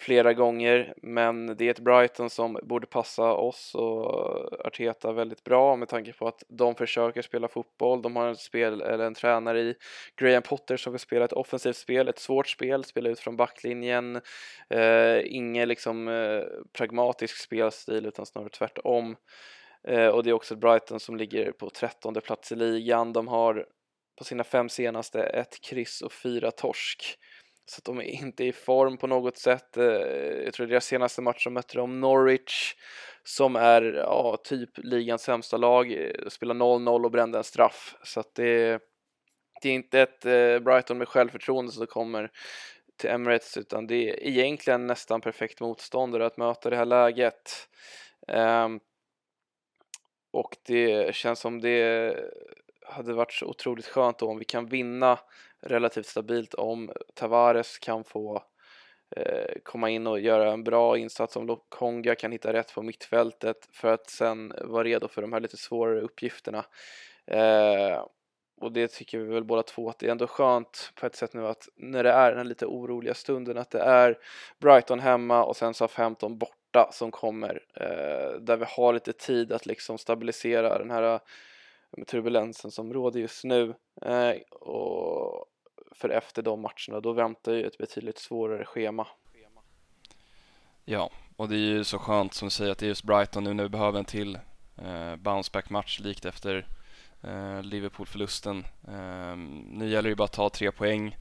flera 0.00 0.32
gånger, 0.32 0.94
men 0.96 1.56
det 1.56 1.66
är 1.66 1.70
ett 1.70 1.80
Brighton 1.80 2.30
som 2.30 2.58
borde 2.62 2.86
passa 2.86 3.32
oss 3.32 3.74
och 3.74 4.66
Arteta 4.66 5.12
väldigt 5.12 5.44
bra 5.44 5.76
med 5.76 5.88
tanke 5.88 6.12
på 6.12 6.28
att 6.28 6.42
de 6.48 6.74
försöker 6.74 7.22
spela 7.22 7.48
fotboll. 7.48 8.02
De 8.02 8.16
har 8.16 8.28
en 8.28 8.36
spel 8.36 8.80
eller 8.80 9.04
en 9.04 9.14
tränare 9.14 9.60
i 9.60 9.74
Graham 10.16 10.42
Potter 10.42 10.76
som 10.76 10.92
vill 10.92 11.00
spela 11.00 11.24
ett 11.24 11.32
offensivt 11.32 11.76
spel, 11.76 12.08
ett 12.08 12.18
svårt 12.18 12.48
spel, 12.48 12.84
spela 12.84 13.10
ut 13.10 13.20
från 13.20 13.36
backlinjen. 13.36 14.20
Eh, 14.70 15.20
ingen 15.24 15.68
liksom 15.68 16.08
eh, 16.08 16.42
pragmatisk 16.72 17.36
spelstil 17.36 18.06
utan 18.06 18.26
snarare 18.26 18.50
tvärtom. 18.50 19.16
Eh, 19.88 20.06
och 20.06 20.22
det 20.22 20.30
är 20.30 20.34
också 20.34 20.56
Brighton 20.56 21.00
som 21.00 21.16
ligger 21.16 21.52
på 21.52 21.70
trettonde 21.70 22.20
plats 22.20 22.52
i 22.52 22.56
ligan. 22.56 23.12
De 23.12 23.28
har 23.28 23.66
på 24.18 24.24
sina 24.24 24.44
fem 24.44 24.68
senaste 24.68 25.22
ett 25.22 25.60
kryss 25.60 26.00
och 26.02 26.12
fyra 26.12 26.50
torsk. 26.50 27.18
Så 27.66 27.78
att 27.78 27.84
de 27.84 27.98
är 27.98 28.02
inte 28.02 28.44
i 28.44 28.52
form 28.52 28.96
på 28.96 29.06
något 29.06 29.38
sätt. 29.38 29.76
Eh, 29.76 29.84
jag 30.44 30.54
tror 30.54 30.66
deras 30.66 30.84
senaste 30.84 31.22
match 31.22 31.44
de 31.44 31.54
mötte 31.54 31.78
de 31.78 32.00
Norwich 32.00 32.74
som 33.22 33.56
är 33.56 33.82
ja, 33.82 34.36
typ 34.44 34.70
ligans 34.76 35.22
sämsta 35.22 35.56
lag. 35.56 35.92
Eh, 35.92 36.28
spelar 36.28 36.54
0-0 36.54 37.04
och 37.04 37.10
brände 37.10 37.38
en 37.38 37.44
straff. 37.44 37.96
Så 38.02 38.20
att 38.20 38.34
det, 38.34 38.80
det 39.62 39.68
är 39.68 39.72
inte 39.72 40.00
ett 40.00 40.26
eh, 40.26 40.58
Brighton 40.58 40.98
med 40.98 41.08
självförtroende 41.08 41.72
som 41.72 41.86
kommer 41.86 42.30
till 42.98 43.10
Emirates 43.10 43.56
utan 43.56 43.86
det 43.86 44.10
är 44.10 44.28
egentligen 44.28 44.86
nästan 44.86 45.20
perfekt 45.20 45.60
motståndare 45.60 46.26
att 46.26 46.36
möta 46.36 46.70
det 46.70 46.76
här 46.76 46.84
läget. 46.84 47.68
Um, 48.28 48.80
och 50.30 50.56
det 50.62 51.14
känns 51.14 51.40
som 51.40 51.60
det 51.60 52.16
hade 52.86 53.12
varit 53.12 53.32
så 53.32 53.46
otroligt 53.46 53.86
skönt 53.86 54.18
då 54.18 54.30
om 54.30 54.38
vi 54.38 54.44
kan 54.44 54.66
vinna 54.66 55.18
relativt 55.60 56.06
stabilt 56.06 56.54
om 56.54 56.92
Tavares 57.14 57.78
kan 57.78 58.04
få 58.04 58.42
eh, 59.16 59.54
komma 59.62 59.90
in 59.90 60.06
och 60.06 60.20
göra 60.20 60.52
en 60.52 60.64
bra 60.64 60.98
insats, 60.98 61.36
om 61.36 61.46
Lokonga 61.46 62.14
kan 62.14 62.32
hitta 62.32 62.52
rätt 62.52 62.74
på 62.74 62.82
mittfältet 62.82 63.68
för 63.72 63.92
att 63.92 64.10
sen 64.10 64.52
vara 64.64 64.84
redo 64.84 65.08
för 65.08 65.22
de 65.22 65.32
här 65.32 65.40
lite 65.40 65.56
svårare 65.56 66.00
uppgifterna. 66.00 66.64
Eh, 67.26 68.04
och 68.60 68.72
det 68.72 68.88
tycker 68.88 69.18
vi 69.18 69.24
väl 69.24 69.44
båda 69.44 69.62
två 69.62 69.88
att 69.88 69.98
det 69.98 70.06
är 70.06 70.10
ändå 70.10 70.26
skönt 70.26 70.92
på 70.94 71.06
ett 71.06 71.16
sätt 71.16 71.34
nu 71.34 71.46
att 71.46 71.68
när 71.76 72.04
det 72.04 72.10
är 72.10 72.28
den 72.28 72.38
här 72.38 72.44
lite 72.44 72.66
oroliga 72.66 73.14
stunden 73.14 73.58
att 73.58 73.70
det 73.70 73.80
är 73.80 74.18
Brighton 74.58 75.00
hemma 75.00 75.44
och 75.44 75.56
sen 75.56 75.74
så 75.74 75.84
har 75.84 75.88
15 75.88 76.38
borta 76.72 76.92
som 76.92 77.10
kommer 77.10 77.62
eh, 77.74 78.40
där 78.40 78.56
vi 78.56 78.64
har 78.68 78.92
lite 78.92 79.12
tid 79.12 79.52
att 79.52 79.66
liksom 79.66 79.98
stabilisera 79.98 80.78
den 80.78 80.90
här 80.90 81.02
eh, 81.02 82.04
turbulensen 82.06 82.70
som 82.70 82.92
råder 82.92 83.20
just 83.20 83.44
nu 83.44 83.74
eh, 84.02 84.34
och 84.50 85.46
för 85.92 86.08
efter 86.08 86.42
de 86.42 86.60
matcherna 86.60 87.00
då 87.00 87.12
väntar 87.12 87.52
ju 87.52 87.66
ett 87.66 87.78
betydligt 87.78 88.18
svårare 88.18 88.64
schema. 88.64 89.06
Ja, 90.84 91.10
och 91.36 91.48
det 91.48 91.54
är 91.54 91.58
ju 91.58 91.84
så 91.84 91.98
skönt 91.98 92.34
som 92.34 92.46
du 92.46 92.50
säger 92.50 92.72
att 92.72 92.78
det 92.78 92.86
är 92.86 92.88
just 92.88 93.04
Brighton 93.04 93.44
nu 93.44 93.54
när 93.54 93.62
vi 93.62 93.68
behöver 93.68 93.98
en 93.98 94.04
till 94.04 94.38
eh, 94.76 95.16
bounceback-match 95.16 96.00
likt 96.00 96.24
efter 96.24 96.66
eh, 97.22 97.62
Liverpool-förlusten. 97.62 98.64
Eh, 98.88 99.36
nu 99.66 99.88
gäller 99.88 100.02
det 100.02 100.08
ju 100.08 100.14
bara 100.14 100.24
att 100.24 100.32
ta 100.32 100.48
tre 100.48 100.72
poäng 100.72 101.16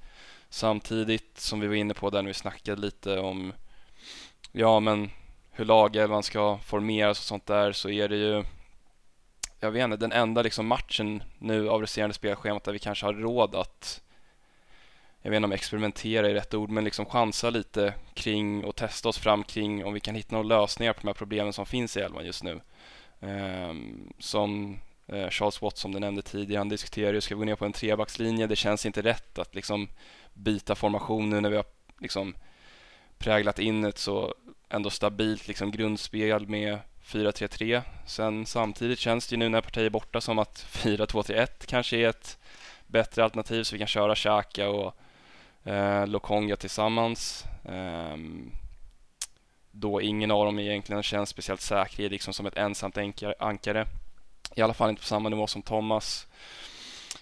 samtidigt 0.49 1.37
som 1.37 1.59
vi 1.59 1.67
var 1.67 1.75
inne 1.75 1.93
på 1.93 2.09
där 2.09 2.21
när 2.21 2.27
vi 2.27 2.33
snackade 2.33 2.81
lite 2.81 3.19
om 3.19 3.53
ja 4.51 4.79
men 4.79 5.09
hur 5.59 5.65
lagelvan 5.65 6.23
ska 6.23 6.57
formeras 6.57 7.19
och 7.19 7.25
sånt 7.25 7.45
där 7.45 7.71
så 7.71 7.89
är 7.89 8.09
det 8.09 8.15
ju 8.15 8.43
jag 9.59 9.71
vet 9.71 9.83
inte, 9.83 9.97
den 9.97 10.11
enda 10.11 10.41
liksom 10.41 10.67
matchen 10.67 11.23
nu 11.39 11.69
av 11.69 11.81
resterande 11.81 12.13
spelschemat 12.13 12.63
där 12.63 12.71
vi 12.71 12.79
kanske 12.79 13.05
har 13.05 13.13
råd 13.13 13.55
att 13.55 14.01
jag 15.21 15.31
vet 15.31 15.37
inte 15.37 15.45
om 15.45 15.51
experimentera 15.51 16.29
är 16.29 16.33
rätt 16.33 16.53
ord, 16.53 16.69
men 16.69 16.83
liksom 16.83 17.05
chansa 17.05 17.49
lite 17.49 17.93
kring 18.13 18.63
och 18.63 18.75
testa 18.75 19.09
oss 19.09 19.17
fram 19.17 19.43
kring 19.43 19.85
om 19.85 19.93
vi 19.93 19.99
kan 19.99 20.15
hitta 20.15 20.35
några 20.35 20.47
lösningar 20.47 20.93
på 20.93 21.01
de 21.01 21.07
här 21.07 21.13
problemen 21.13 21.53
som 21.53 21.65
finns 21.65 21.97
i 21.97 21.99
elvan 21.99 22.25
just 22.25 22.43
nu. 22.43 22.61
Um, 23.19 24.13
som 24.19 24.79
uh, 25.13 25.29
Charles 25.29 25.61
Watts 25.61 25.81
som 25.81 25.91
du 25.91 25.99
nämnde 25.99 26.21
tidigare, 26.21 26.59
han 26.59 26.69
diskuterar 26.69 27.13
ju, 27.13 27.21
ska 27.21 27.35
vi 27.35 27.39
gå 27.39 27.45
ner 27.45 27.55
på 27.55 27.65
en 27.65 27.73
trebackslinje? 27.73 28.47
Det 28.47 28.55
känns 28.55 28.85
inte 28.85 29.01
rätt 29.01 29.39
att 29.39 29.55
liksom 29.55 29.87
byta 30.33 30.75
formation 30.75 31.29
nu 31.29 31.41
när 31.41 31.49
vi 31.49 31.55
har 31.55 31.65
liksom 31.99 32.35
präglat 33.17 33.59
in 33.59 33.85
ett 33.85 33.97
så 33.97 34.33
ändå 34.69 34.89
stabilt 34.89 35.47
liksom 35.47 35.71
grundspel 35.71 36.47
med 36.47 36.79
4-3-3. 37.05 37.81
Sen 38.05 38.45
samtidigt 38.45 38.99
känns 38.99 39.27
det 39.27 39.33
ju 39.33 39.37
nu 39.37 39.49
när 39.49 39.61
partiet 39.61 39.85
är 39.85 39.89
borta 39.89 40.21
som 40.21 40.39
att 40.39 40.65
4-2-3-1 40.71 41.47
kanske 41.65 41.97
är 41.97 42.09
ett 42.09 42.37
bättre 42.87 43.23
alternativ 43.23 43.63
så 43.63 43.75
vi 43.75 43.79
kan 43.79 43.87
köra 43.87 44.15
Xhaka 44.15 44.69
och 44.69 44.95
eh, 45.63 46.07
Lokonga 46.07 46.55
tillsammans. 46.55 47.45
Eh, 47.65 48.17
då 49.71 50.01
ingen 50.01 50.31
av 50.31 50.45
dem 50.45 50.59
egentligen 50.59 51.03
känns 51.03 51.29
speciellt 51.29 51.61
säker 51.61 52.09
liksom 52.09 52.33
som 52.33 52.45
ett 52.45 52.57
ensamt 52.57 52.97
ankare. 53.39 53.87
I 54.55 54.61
alla 54.61 54.73
fall 54.73 54.89
inte 54.89 55.01
på 55.01 55.07
samma 55.07 55.29
nivå 55.29 55.47
som 55.47 55.61
Thomas. 55.61 56.27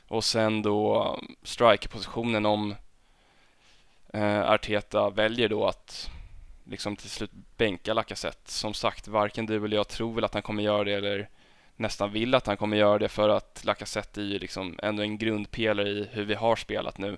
Och 0.08 0.24
sen 0.24 0.62
då 0.62 1.20
strikerpositionen 1.44 2.46
om 2.46 2.76
eh, 4.14 4.50
Arteta 4.50 5.10
väljer 5.10 5.50
då 5.50 5.66
att 5.66 6.10
liksom 6.70 6.96
till 6.96 7.10
slut 7.10 7.32
bänka 7.58 7.94
Lacazette. 7.94 8.52
Som 8.52 8.74
sagt, 8.74 9.08
varken 9.08 9.46
du 9.46 9.66
eller 9.66 9.78
jag 9.78 9.88
tror 9.88 10.14
väl 10.14 10.24
att 10.24 10.34
han 10.34 10.44
kommer 10.44 10.64
göra 10.64 10.84
det 10.84 10.94
eller 10.94 11.30
nästan 11.76 12.12
vill 12.12 12.36
att 12.36 12.48
han 12.48 12.58
kommer 12.58 12.78
göra 12.78 13.00
det 13.00 13.10
för 13.10 13.30
att 13.30 13.62
Lacazette 13.66 14.22
är 14.22 14.26
ju 14.26 14.40
liksom 14.40 14.80
ändå 14.84 15.04
en 15.04 15.18
grundpelare 15.18 15.90
i 15.90 16.08
hur 16.12 16.26
vi 16.26 16.34
har 16.34 16.56
spelat 16.56 16.98
nu. 16.98 17.18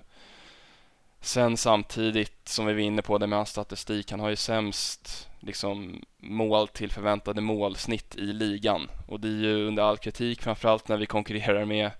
Sen 1.20 1.56
samtidigt 1.56 2.48
som 2.48 2.66
vi 2.66 2.72
var 2.72 2.80
inne 2.80 3.02
på 3.02 3.18
det 3.18 3.26
med 3.26 3.38
hans 3.38 3.50
statistik, 3.50 4.10
han 4.10 4.20
har 4.20 4.30
ju 4.30 4.36
sämst 4.36 5.28
liksom 5.40 6.04
mål 6.18 6.68
till 6.68 6.90
förväntade 6.90 7.40
målsnitt 7.40 8.16
i 8.16 8.32
ligan 8.32 8.90
och 9.08 9.20
det 9.20 9.28
är 9.28 9.32
ju 9.32 9.66
under 9.66 9.82
all 9.82 9.96
kritik 9.96 10.42
framförallt 10.42 10.88
när 10.88 10.96
vi 10.96 11.06
konkurrerar 11.06 11.64
med 11.64 11.90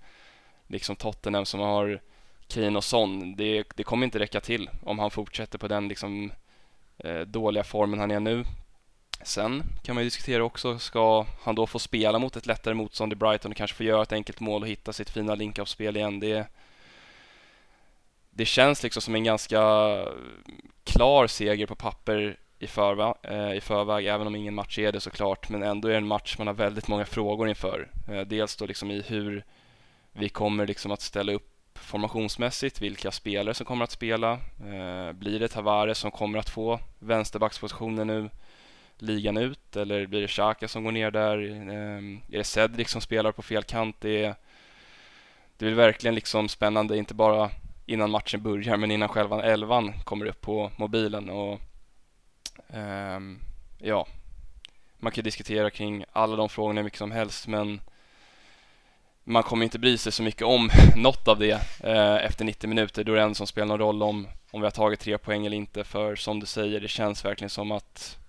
liksom 0.67 0.95
Tottenham 0.95 1.45
som 1.45 1.59
har 1.59 2.01
Kane 2.47 2.77
och 2.77 2.83
Son. 2.83 3.35
Det, 3.35 3.63
det 3.75 3.83
kommer 3.83 4.05
inte 4.05 4.19
räcka 4.19 4.39
till 4.39 4.69
om 4.83 4.99
han 4.99 5.11
fortsätter 5.11 5.57
på 5.57 5.67
den 5.67 5.87
liksom 5.87 6.31
Eh, 7.03 7.19
dåliga 7.19 7.63
formen 7.63 7.99
han 7.99 8.11
är 8.11 8.19
nu. 8.19 8.45
Sen 9.23 9.63
kan 9.83 9.95
man 9.95 10.03
ju 10.03 10.09
diskutera 10.09 10.43
också, 10.43 10.79
ska 10.79 11.25
han 11.41 11.55
då 11.55 11.67
få 11.67 11.79
spela 11.79 12.19
mot 12.19 12.35
ett 12.35 12.45
lättare 12.45 12.73
motstånd 12.73 13.13
i 13.13 13.15
Brighton 13.15 13.51
och 13.51 13.57
kanske 13.57 13.77
få 13.77 13.83
göra 13.83 14.01
ett 14.01 14.11
enkelt 14.11 14.39
mål 14.39 14.61
och 14.61 14.67
hitta 14.67 14.93
sitt 14.93 15.09
fina 15.09 15.35
link-up-spel 15.35 15.97
igen? 15.97 16.19
Det, 16.19 16.47
det 18.29 18.45
känns 18.45 18.83
liksom 18.83 19.01
som 19.01 19.15
en 19.15 19.23
ganska 19.23 19.61
klar 20.83 21.27
seger 21.27 21.67
på 21.67 21.75
papper 21.75 22.37
i, 22.59 22.67
förvä 22.67 23.13
eh, 23.23 23.53
i 23.53 23.61
förväg, 23.61 24.07
även 24.07 24.27
om 24.27 24.35
ingen 24.35 24.55
match 24.55 24.79
är 24.79 24.91
det 24.91 24.99
såklart, 24.99 25.49
men 25.49 25.63
ändå 25.63 25.87
är 25.87 25.91
det 25.91 25.97
en 25.97 26.07
match 26.07 26.35
man 26.37 26.47
har 26.47 26.53
väldigt 26.53 26.87
många 26.87 27.05
frågor 27.05 27.49
inför. 27.49 27.91
Eh, 28.09 28.21
dels 28.21 28.55
då 28.55 28.65
liksom 28.65 28.91
i 28.91 29.01
hur 29.01 29.45
vi 30.11 30.29
kommer 30.29 30.67
liksom 30.67 30.91
att 30.91 31.01
ställa 31.01 31.31
upp 31.31 31.50
formationsmässigt, 31.75 32.81
vilka 32.81 33.11
spelare 33.11 33.53
som 33.53 33.65
kommer 33.65 33.83
att 33.83 33.91
spela. 33.91 34.31
Eh, 34.59 35.11
blir 35.11 35.39
det 35.39 35.47
Tavares 35.47 35.97
som 35.97 36.11
kommer 36.11 36.39
att 36.39 36.49
få 36.49 36.79
vänsterbackspositionen 36.99 38.07
nu? 38.07 38.29
ligan 39.01 39.37
ut 39.37 39.75
eller 39.75 40.05
blir 40.05 40.21
det 40.21 40.27
Xhaka 40.27 40.67
som 40.67 40.83
går 40.83 40.91
ner 40.91 41.11
där? 41.11 41.37
Ehm, 41.37 42.21
är 42.31 42.37
det 42.37 42.43
Cedric 42.43 42.89
som 42.89 43.01
spelar 43.01 43.31
på 43.31 43.41
fel 43.41 43.63
kant? 43.63 43.95
Det 43.99 44.23
är, 44.23 44.35
det 45.57 45.67
är 45.67 45.71
verkligen 45.71 46.15
liksom 46.15 46.49
spännande, 46.49 46.97
inte 46.97 47.13
bara 47.13 47.49
innan 47.85 48.11
matchen 48.11 48.43
börjar, 48.43 48.77
men 48.77 48.91
innan 48.91 49.09
själva 49.09 49.43
elvan 49.43 49.93
kommer 50.03 50.25
upp 50.25 50.41
på 50.41 50.71
mobilen 50.75 51.29
och 51.29 51.59
ehm, 52.69 53.39
ja, 53.77 54.07
man 54.97 55.11
kan 55.11 55.23
diskutera 55.23 55.69
kring 55.69 56.05
alla 56.11 56.35
de 56.35 56.49
frågorna 56.49 56.79
hur 56.79 56.83
mycket 56.83 56.99
som 56.99 57.11
helst, 57.11 57.47
men 57.47 57.81
man 59.31 59.43
kommer 59.43 59.63
inte 59.63 59.79
bry 59.79 59.97
sig 59.97 60.11
så 60.11 60.23
mycket 60.23 60.41
om 60.41 60.69
något 60.95 61.27
av 61.27 61.39
det 61.39 61.61
eh, 61.83 62.25
efter 62.25 62.45
90 62.45 62.67
minuter. 62.67 63.03
Då 63.03 63.11
är 63.11 63.15
det 63.15 63.21
en 63.21 63.35
som 63.35 63.47
spelar 63.47 63.67
någon 63.67 63.79
roll 63.79 64.03
om, 64.03 64.27
om 64.51 64.61
vi 64.61 64.65
har 64.65 64.71
tagit 64.71 64.99
tre 64.99 65.17
poäng 65.17 65.45
eller 65.45 65.57
inte. 65.57 65.83
För 65.83 66.15
som 66.15 66.39
du 66.39 66.45
säger, 66.45 66.79
det 66.79 66.87
känns 66.87 67.25
verkligen 67.25 67.49
som 67.49 67.71
att 67.71 68.19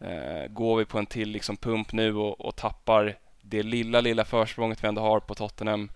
eh, 0.00 0.46
går 0.48 0.76
vi 0.76 0.84
på 0.84 0.98
en 0.98 1.06
till 1.06 1.28
liksom 1.28 1.56
pump 1.56 1.92
nu 1.92 2.16
och, 2.16 2.40
och 2.40 2.56
tappar 2.56 3.18
det 3.40 3.62
lilla, 3.62 4.00
lilla 4.00 4.24
försprånget 4.24 4.84
vi 4.84 4.88
ändå 4.88 5.02
har 5.02 5.20
på 5.20 5.34
Tottenham 5.34 5.90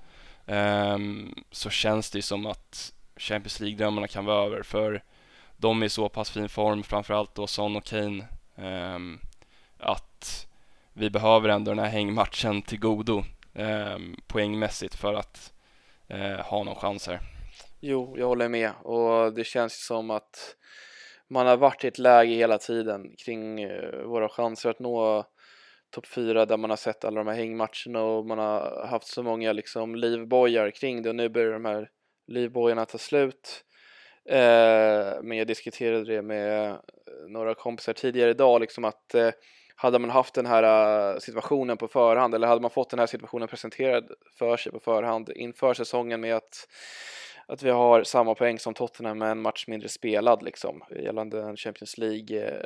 eh, 0.47 0.99
så 1.51 1.71
känns 1.71 2.11
det 2.11 2.23
som 2.23 2.47
att 2.47 2.93
Champions 3.17 3.61
League-drömmarna 3.61 4.07
kan 4.07 4.25
vara 4.25 4.47
över. 4.47 4.63
För 4.63 5.03
de 5.57 5.83
är 5.83 5.87
i 5.87 5.89
så 5.89 6.09
pass 6.09 6.31
fin 6.31 6.49
form, 6.49 6.83
framförallt 6.83 7.35
då 7.35 7.47
Son 7.47 7.77
och 7.77 7.85
Kane, 7.85 8.25
eh, 8.57 8.99
att 9.79 10.47
vi 10.93 11.11
behöver 11.11 11.49
ändå 11.49 11.71
den 11.71 11.85
här 11.85 11.91
hängmatchen 11.91 12.63
till 12.63 12.79
godo 12.79 13.25
eh, 13.55 13.99
poängmässigt 14.27 14.95
för 14.95 15.15
att 15.15 15.53
eh, 16.09 16.41
ha 16.41 16.65
någon 16.65 16.77
chans 16.77 17.07
här. 17.07 17.21
Jo, 17.81 18.15
jag 18.19 18.27
håller 18.27 18.49
med 18.49 18.73
och 18.83 19.35
det 19.35 19.45
känns 19.45 19.87
som 19.87 20.11
att 20.11 20.57
man 21.29 21.47
har 21.47 21.57
varit 21.57 21.85
i 21.85 21.89
ett 21.89 21.99
läge 21.99 22.35
hela 22.35 22.59
tiden 22.59 23.15
kring 23.25 23.63
eh, 23.63 24.03
våra 24.03 24.29
chanser 24.29 24.71
att 24.71 24.79
nå 24.79 25.25
topp 25.91 26.07
4 26.07 26.47
där 26.47 26.57
man 26.57 26.71
har 26.71 26.77
sett 26.77 27.05
alla 27.05 27.21
de 27.21 27.27
här 27.27 27.37
hängmatcherna 27.37 28.03
och 28.03 28.27
man 28.27 28.39
har 28.39 28.87
haft 28.87 29.07
så 29.07 29.23
många 29.23 29.53
liksom 29.53 29.95
livbojar 29.95 30.71
kring 30.71 31.03
det 31.03 31.09
och 31.09 31.17
nu 31.17 31.29
börjar 31.29 31.53
de 31.53 31.65
här 31.65 31.91
livbojarna 32.27 32.85
ta 32.85 32.99
slut. 32.99 33.65
Eh, 34.25 35.23
men 35.23 35.39
jag 35.39 35.47
diskuterade 35.47 36.05
det 36.05 36.23
med 36.23 36.71
eh, 36.71 36.77
några 37.29 37.55
kompisar 37.55 37.93
tidigare 37.93 38.31
idag 38.31 38.61
liksom 38.61 38.85
att 38.85 39.15
eh, 39.15 39.31
hade 39.77 39.99
man 39.99 40.11
haft 40.11 40.35
den 40.35 40.47
här 40.47 40.63
äh, 41.13 41.19
situationen 41.19 41.77
på 41.77 41.89
förhand 41.89 42.35
eller 42.35 42.47
hade 42.47 42.61
man 42.61 42.71
fått 42.71 42.91
den 42.91 42.99
här 42.99 43.07
situationen 43.07 43.49
presenterad 43.49 44.11
för 44.39 44.57
sig 44.57 44.73
på 44.73 44.81
förhand 44.81 45.31
inför 45.31 45.75
säsongen 45.75 46.21
med 46.21 46.37
att, 46.37 46.69
att 47.47 47.63
vi 47.63 47.71
har 47.71 48.03
samma 48.03 48.35
poäng 48.35 48.59
som 48.59 48.75
Tottenham 48.75 49.19
med 49.19 49.31
en 49.31 49.43
match 49.43 49.65
mindre 49.67 49.89
spelad 49.89 50.43
liksom 50.43 50.83
gällande 50.91 51.43
en 51.43 51.57
Champions 51.57 51.99
League 51.99 52.39
eh, 52.39 52.63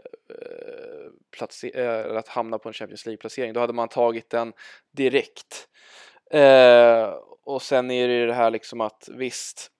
äh, 1.40 1.70
eller 1.74 2.10
eh, 2.10 2.18
att 2.18 2.28
hamna 2.28 2.58
på 2.58 2.68
en 2.68 2.72
Champions 2.72 3.06
League-placering 3.06 3.52
då 3.52 3.60
hade 3.60 3.72
man 3.72 3.88
tagit 3.88 4.30
den 4.30 4.52
direkt. 4.92 5.68
Eh, 6.30 7.14
och 7.44 7.62
sen 7.62 7.90
är 7.90 8.08
det 8.08 8.14
ju 8.14 8.26
det 8.26 8.34
här 8.34 8.50
liksom 8.50 8.80
att 8.80 9.08
visst 9.12 9.70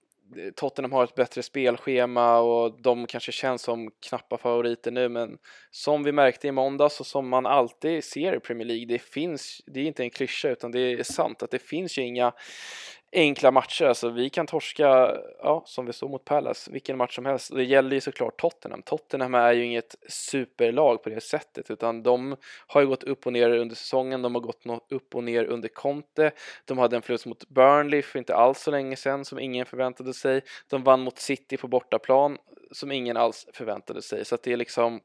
Tottenham 0.57 0.93
har 0.93 1.05
ett 1.05 1.15
bättre 1.15 1.43
spelschema 1.43 2.39
och 2.39 2.83
de 2.83 3.07
kanske 3.07 3.33
känns 3.33 3.63
som 3.63 3.91
knappa 4.09 4.39
favoriter 4.39 4.91
nu 4.91 5.09
men 5.09 5.39
som 5.71 6.03
vi 6.03 6.13
märkte 6.13 6.49
i 6.49 6.53
måndags 6.53 7.01
och 7.01 7.07
som 7.07 7.29
man 7.29 7.47
alltid 7.47 8.05
ser 8.05 8.37
i 8.37 8.41
Premier 8.41 8.67
League 8.67 8.87
det 8.87 8.99
finns, 8.99 9.63
det 9.67 9.81
är 9.81 9.85
inte 9.85 10.03
en 10.03 10.11
klyscha 10.11 10.49
utan 10.49 10.71
det 10.71 10.81
är 10.81 11.03
sant 11.03 11.43
att 11.43 11.51
det 11.51 11.59
finns 11.59 11.99
ju 11.99 12.03
inga 12.03 12.33
enkla 13.17 13.51
matcher. 13.51 13.85
Alltså 13.85 14.09
vi 14.11 14.31
kan 14.31 14.47
torska, 14.47 15.17
ja, 15.39 15.63
som 15.67 15.87
vi 15.87 15.93
såg 15.93 16.11
mot 16.11 16.25
Palace, 16.25 16.71
vilken 16.71 16.97
match 16.97 17.15
som 17.15 17.27
helst. 17.27 17.55
Det 17.55 17.65
gäller 17.65 17.95
ju 17.95 18.01
såklart 18.01 18.41
Tottenham. 18.41 18.83
Tottenham 18.83 19.35
är 19.35 19.53
ju 19.53 19.65
inget 19.65 19.95
superlag 20.09 21.03
på 21.03 21.09
det 21.09 21.21
sättet, 21.21 21.71
utan 21.71 22.03
de 22.03 22.37
har 22.67 22.81
ju 22.81 22.87
gått 22.87 23.03
upp 23.03 23.27
och 23.27 23.33
ner 23.33 23.51
under 23.51 23.77
säsongen. 23.77 24.23
De 24.23 24.35
har 24.35 24.43
gått 24.43 24.63
upp 24.91 25.15
och 25.15 25.25
ner 25.25 25.45
under 25.45 25.69
Conte. 25.69 26.31
De 26.65 26.79
hade 26.79 26.97
en 26.97 27.03
förlust 27.03 27.27
mot 27.27 27.49
Burnley 27.49 28.03
för 28.03 28.19
inte 28.19 28.35
alls 28.35 28.63
så 28.63 28.71
länge 28.71 28.97
sedan 28.97 29.25
som 29.25 29.39
ingen 29.39 29.67
förväntade 29.67 30.15
sig. 30.15 30.43
De 30.69 30.83
vann 30.83 31.01
mot 31.01 31.19
City 31.19 31.57
på 31.57 31.69
bortaplan 31.69 32.39
som 32.71 32.93
ingen 32.93 33.17
alls 33.17 33.47
förväntade 33.53 34.03
sig. 34.03 34.25
Så 34.25 34.35
att 34.35 34.43
det 34.43 34.53
är 34.53 34.57
liksom 34.57 35.01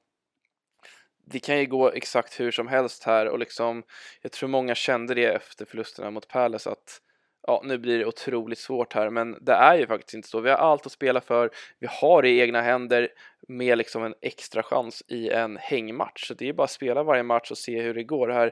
det 1.25 1.39
kan 1.39 1.59
ju 1.59 1.65
gå 1.65 1.91
exakt 1.91 2.39
hur 2.39 2.51
som 2.51 2.67
helst 2.67 3.03
här 3.03 3.27
och 3.27 3.39
liksom 3.39 3.83
jag 4.21 4.31
tror 4.31 4.49
många 4.49 4.75
kände 4.75 5.13
det 5.13 5.25
efter 5.25 5.65
förlusterna 5.65 6.11
mot 6.11 6.27
Palace 6.27 6.69
att 6.69 7.01
ja, 7.47 7.61
nu 7.65 7.77
blir 7.77 7.99
det 7.99 8.05
otroligt 8.05 8.59
svårt 8.59 8.93
här, 8.93 9.09
men 9.09 9.37
det 9.41 9.53
är 9.53 9.77
ju 9.77 9.87
faktiskt 9.87 10.13
inte 10.13 10.27
så. 10.27 10.39
Vi 10.39 10.49
har 10.49 10.57
allt 10.57 10.85
att 10.85 10.91
spela 10.91 11.21
för. 11.21 11.49
Vi 11.79 11.87
har 11.89 12.21
det 12.21 12.29
i 12.29 12.39
egna 12.39 12.61
händer 12.61 13.07
med 13.47 13.77
liksom 13.77 14.03
en 14.03 14.15
extra 14.21 14.63
chans 14.63 15.03
i 15.07 15.29
en 15.29 15.57
hängmatch. 15.57 16.27
Så 16.27 16.33
det 16.33 16.49
är 16.49 16.53
bara 16.53 16.63
att 16.63 16.71
spela 16.71 17.03
varje 17.03 17.23
match 17.23 17.51
och 17.51 17.57
se 17.57 17.81
hur 17.81 17.93
det 17.93 18.03
går 18.03 18.29
här. 18.29 18.51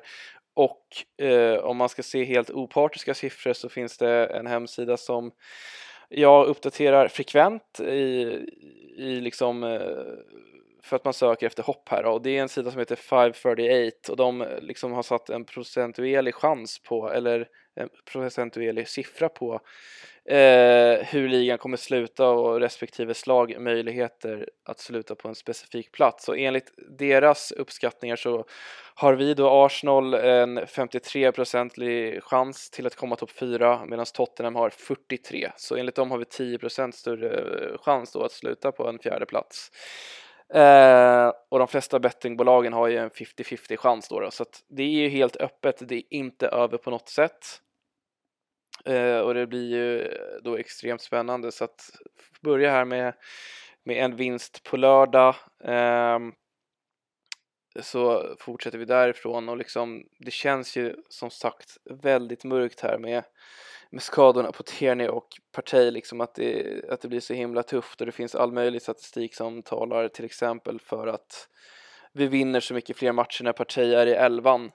Och 0.54 1.26
eh, 1.26 1.58
om 1.58 1.78
man 1.78 1.90
ska 1.90 2.04
se 2.04 2.24
helt 2.24 2.50
opartiska 2.50 3.14
siffror 3.14 3.54
så 3.54 3.70
finns 3.70 3.98
det 3.98 4.26
en 4.26 4.48
hemsida 4.48 4.98
som 4.98 5.32
jag 6.10 6.48
uppdaterar 6.48 7.08
frekvent 7.08 7.80
i, 7.80 8.40
i 8.98 9.22
liksom 9.22 9.64
eh, 9.64 9.80
för 10.84 10.96
att 10.96 11.06
man 11.06 11.14
söker 11.14 11.48
efter 11.48 11.64
hopp 11.64 11.90
här 11.90 12.06
och 12.06 12.22
det 12.22 12.38
är 12.38 12.42
en 12.42 12.50
sida 12.50 12.72
som 12.72 12.80
heter 12.80 12.96
538 12.96 14.12
och 14.12 14.18
de 14.18 14.42
eh, 14.42 14.60
liksom 14.62 14.92
har 14.92 15.04
satt 15.04 15.30
en 15.30 15.46
procentuell 15.46 16.32
chans 16.32 16.80
på 16.80 17.12
eller 17.12 17.48
Eh, 17.80 17.88
procentuell 18.06 18.86
siffra 18.86 19.30
på 19.30 19.60
eh, 20.26 21.06
hur 21.06 21.30
ligan 21.30 21.58
kommer 21.58 21.78
sluta 21.78 22.30
och 22.30 22.60
respektive 22.60 23.14
slag 23.14 23.56
möjligheter 23.60 24.50
att 24.66 24.80
sluta 24.80 25.16
på 25.16 25.28
en 25.28 25.36
specifik 25.36 25.92
plats. 25.92 26.30
Och 26.30 26.38
enligt 26.38 26.74
deras 27.00 27.52
uppskattningar 27.52 28.16
så 28.16 28.46
har 28.96 29.14
vi 29.14 29.34
då 29.34 29.50
Arsenal 29.50 30.14
en 30.14 30.60
53-procentig 30.60 32.22
chans 32.22 32.70
till 32.70 32.88
att 32.88 32.96
komma 32.96 33.16
topp 33.16 33.32
4 33.32 33.86
medan 33.88 34.06
Tottenham 34.14 34.56
har 34.56 34.70
43. 34.70 35.52
Så 35.56 35.76
enligt 35.76 35.96
dem 35.96 36.12
har 36.12 36.18
vi 36.18 36.26
10 36.26 36.60
större 36.92 37.30
eh, 37.30 37.78
chans 37.78 38.12
då 38.12 38.24
att 38.24 38.32
sluta 38.32 38.72
på 38.72 38.88
en 38.88 39.00
fjärde 39.00 39.26
plats. 39.26 39.72
Eh, 40.54 41.32
och 41.50 41.60
de 41.60 41.68
flesta 41.68 42.00
bettingbolagen 42.00 42.74
har 42.74 42.88
ju 42.88 42.98
en 42.98 43.10
50-50 43.10 43.78
chans 43.78 44.08
då, 44.08 44.20
då, 44.20 44.32
så 44.32 44.44
att 44.44 44.64
det 44.68 44.84
är 44.84 44.88
ju 44.88 45.10
helt 45.10 45.36
öppet, 45.36 45.76
det 45.80 45.96
är 45.96 46.04
inte 46.10 46.48
över 46.48 46.78
på 46.78 46.90
något 46.90 47.10
sätt. 47.10 47.62
Eh, 48.86 49.20
och 49.20 49.34
det 49.34 49.48
blir 49.48 49.70
ju 49.70 50.02
eh, 50.02 50.42
då 50.44 50.58
extremt 50.58 51.02
spännande. 51.02 51.52
Så 51.52 51.64
att 51.64 51.90
börja 52.42 52.72
här 52.72 52.86
med, 52.86 53.14
med 53.84 54.06
en 54.06 54.16
vinst 54.16 54.64
på 54.64 54.78
lördag. 54.78 55.36
Eh, 55.64 56.20
så 57.82 58.36
fortsätter 58.40 58.78
vi 58.78 58.86
därifrån. 58.86 59.50
Och 59.50 59.58
liksom 59.58 60.04
det 60.20 60.32
känns 60.32 60.78
ju 60.78 60.96
som 61.10 61.30
sagt 61.30 61.78
väldigt 62.04 62.44
mörkt 62.44 62.80
här 62.80 62.98
med 62.98 63.24
med 63.92 64.02
skadorna 64.02 64.52
på 64.52 64.64
Tierney 64.64 65.08
och 65.08 65.28
Partey 65.52 65.92
liksom 65.92 66.22
att 66.22 66.36
det, 66.36 66.82
att 66.90 67.02
det 67.02 67.08
blir 67.08 67.20
så 67.20 67.34
himla 67.34 67.64
tufft. 67.64 68.02
Och 68.02 68.06
det 68.06 68.12
finns 68.12 68.36
all 68.36 68.52
möjlig 68.52 68.82
statistik 68.82 69.36
som 69.36 69.64
talar 69.64 70.08
till 70.08 70.26
exempel 70.26 70.80
för 70.80 71.08
att 71.08 71.48
vi 72.14 72.28
vinner 72.28 72.60
så 72.60 72.74
mycket 72.74 72.98
fler 72.98 73.12
matcher 73.12 73.44
när 73.44 73.54
Partey 73.54 73.94
är 73.94 74.08
i 74.08 74.14
elvan. 74.14 74.72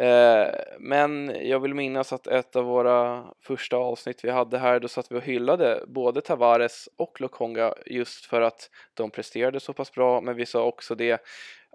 Eh, 0.00 0.54
men 0.78 1.36
jag 1.48 1.60
vill 1.60 1.74
minnas 1.74 2.12
att 2.12 2.26
ett 2.26 2.56
av 2.56 2.64
våra 2.64 3.24
första 3.40 3.76
avsnitt 3.76 4.24
vi 4.24 4.30
hade 4.30 4.58
här, 4.58 4.80
då 4.80 4.88
satt 4.88 5.12
vi 5.12 5.16
och 5.16 5.22
hyllade 5.22 5.84
både 5.86 6.20
Tavares 6.20 6.88
och 6.96 7.20
Lokonga 7.20 7.74
just 7.86 8.26
för 8.26 8.40
att 8.40 8.70
de 8.94 9.10
presterade 9.10 9.60
så 9.60 9.72
pass 9.72 9.92
bra, 9.92 10.20
men 10.20 10.36
vi 10.36 10.46
sa 10.46 10.64
också 10.64 10.94
det 10.94 11.22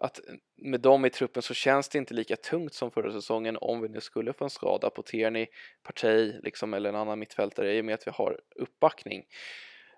att 0.02 0.20
med 0.58 0.82
dem 0.82 1.06
i 1.06 1.10
truppen 1.10 1.44
så 1.44 1.54
känns 1.54 1.90
det 1.90 1.98
inte 1.98 2.14
lika 2.14 2.36
tungt 2.36 2.74
som 2.74 2.92
förra 2.92 3.12
säsongen 3.12 3.58
om 3.62 3.82
vi 3.82 3.90
nu 3.90 4.02
skulle 4.02 4.34
få 4.34 4.44
en 4.44 4.50
skada 4.50 4.90
på 4.90 5.02
Tierney, 5.02 5.48
Partey 5.84 6.34
liksom, 6.44 6.74
eller 6.74 6.90
en 6.90 6.96
annan 6.96 7.20
mittfältare 7.20 7.76
i 7.76 7.82
och 7.82 7.86
med 7.86 7.96
att 7.96 8.08
vi 8.08 8.12
har 8.12 8.40
uppbackning. 8.56 9.26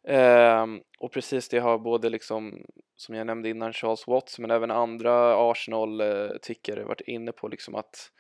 Um, 0.04 0.82
och 1.00 1.12
precis 1.12 1.50
det 1.50 1.60
har 1.60 1.78
både 1.78 2.10
liksom, 2.10 2.66
som 2.96 3.16
jag 3.16 3.28
nämnde 3.28 3.50
innan, 3.50 3.74
Charles 3.74 4.08
Watts 4.08 4.40
men 4.40 4.52
även 4.52 4.72
andra 4.72 5.36
Arsenal-tyckare 5.52 6.84
varit 6.84 7.02
inne 7.02 7.32
på 7.32 7.48
liksom 7.48 7.76
att 7.76 8.12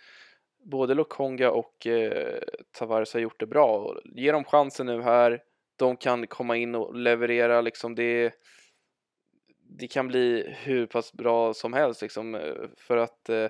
både 0.63 0.93
Lokonga 0.93 1.51
och 1.51 1.87
eh, 1.87 2.39
Tavares 2.71 3.13
har 3.13 3.19
gjort 3.19 3.39
det 3.39 3.47
bra. 3.47 3.95
Ge 4.05 4.31
dem 4.31 4.43
chansen 4.43 4.85
nu 4.85 5.01
här, 5.01 5.41
de 5.75 5.97
kan 5.97 6.27
komma 6.27 6.57
in 6.57 6.75
och 6.75 6.95
leverera 6.95 7.61
liksom 7.61 7.95
det 7.95 8.33
det 9.77 9.87
kan 9.87 10.07
bli 10.07 10.55
hur 10.63 10.85
pass 10.85 11.13
bra 11.13 11.53
som 11.53 11.73
helst 11.73 12.01
liksom 12.01 12.35
eh, 12.35 12.55
för 12.77 12.97
att 12.97 13.29
eh, 13.29 13.47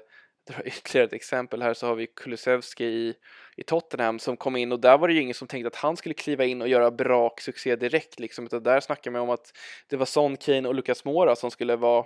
dra 0.47 0.61
ytterligare 0.65 1.07
ett 1.07 1.13
exempel 1.13 1.61
här 1.61 1.73
så 1.73 1.87
har 1.87 1.95
vi 1.95 2.07
Kulusevski 2.07 2.85
i, 2.85 3.13
i 3.55 3.63
Tottenham 3.63 4.19
som 4.19 4.37
kom 4.37 4.55
in 4.55 4.71
och 4.71 4.79
där 4.79 4.97
var 4.97 5.07
det 5.07 5.13
ju 5.13 5.21
ingen 5.21 5.33
som 5.33 5.47
tänkte 5.47 5.67
att 5.67 5.75
han 5.75 5.97
skulle 5.97 6.15
kliva 6.15 6.45
in 6.45 6.61
och 6.61 6.67
göra 6.67 6.91
brak 6.91 7.41
succé 7.41 7.75
direkt 7.75 8.19
liksom 8.19 8.45
utan 8.45 8.63
där 8.63 8.79
snackar 8.79 9.11
man 9.11 9.21
om 9.21 9.29
att 9.29 9.51
det 9.87 9.97
var 9.97 10.05
Son, 10.05 10.37
Kane 10.37 10.67
och 10.67 10.75
Lucas 10.75 11.05
Moura 11.05 11.35
som 11.35 11.51
skulle 11.51 11.75
vara 11.75 12.05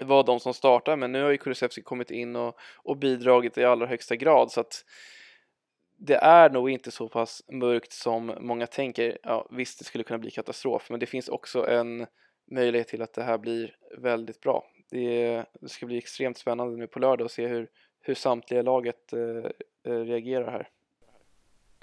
var 0.00 0.24
de 0.24 0.40
som 0.40 0.54
startade 0.54 0.96
men 0.96 1.12
nu 1.12 1.22
har 1.22 1.30
ju 1.30 1.38
Kulusevski 1.38 1.82
kommit 1.82 2.10
in 2.10 2.36
och, 2.36 2.58
och 2.76 2.96
bidragit 2.96 3.58
i 3.58 3.64
allra 3.64 3.86
högsta 3.86 4.16
grad 4.16 4.52
så 4.52 4.60
att 4.60 4.84
det 5.98 6.16
är 6.16 6.50
nog 6.50 6.70
inte 6.70 6.90
så 6.90 7.08
pass 7.08 7.42
mörkt 7.52 7.92
som 7.92 8.34
många 8.40 8.66
tänker. 8.66 9.18
Ja, 9.22 9.48
visst, 9.50 9.78
det 9.78 9.84
skulle 9.84 10.04
kunna 10.04 10.18
bli 10.18 10.30
katastrof, 10.30 10.90
men 10.90 11.00
det 11.00 11.06
finns 11.06 11.28
också 11.28 11.66
en 11.66 12.06
möjlighet 12.50 12.88
till 12.88 13.02
att 13.02 13.12
det 13.12 13.22
här 13.22 13.38
blir 13.38 13.76
väldigt 13.98 14.40
bra. 14.40 14.64
Det, 14.90 15.44
det 15.60 15.68
ska 15.68 15.86
bli 15.86 15.98
extremt 15.98 16.38
spännande 16.38 16.76
nu 16.76 16.86
på 16.86 16.98
lördag 16.98 17.24
och 17.24 17.30
se 17.30 17.46
hur, 17.46 17.68
hur 18.00 18.14
samtliga 18.14 18.62
laget 18.62 19.12
eh, 19.12 19.50
eh 19.92 19.98
reagerar 19.98 20.50
här. 20.50 20.68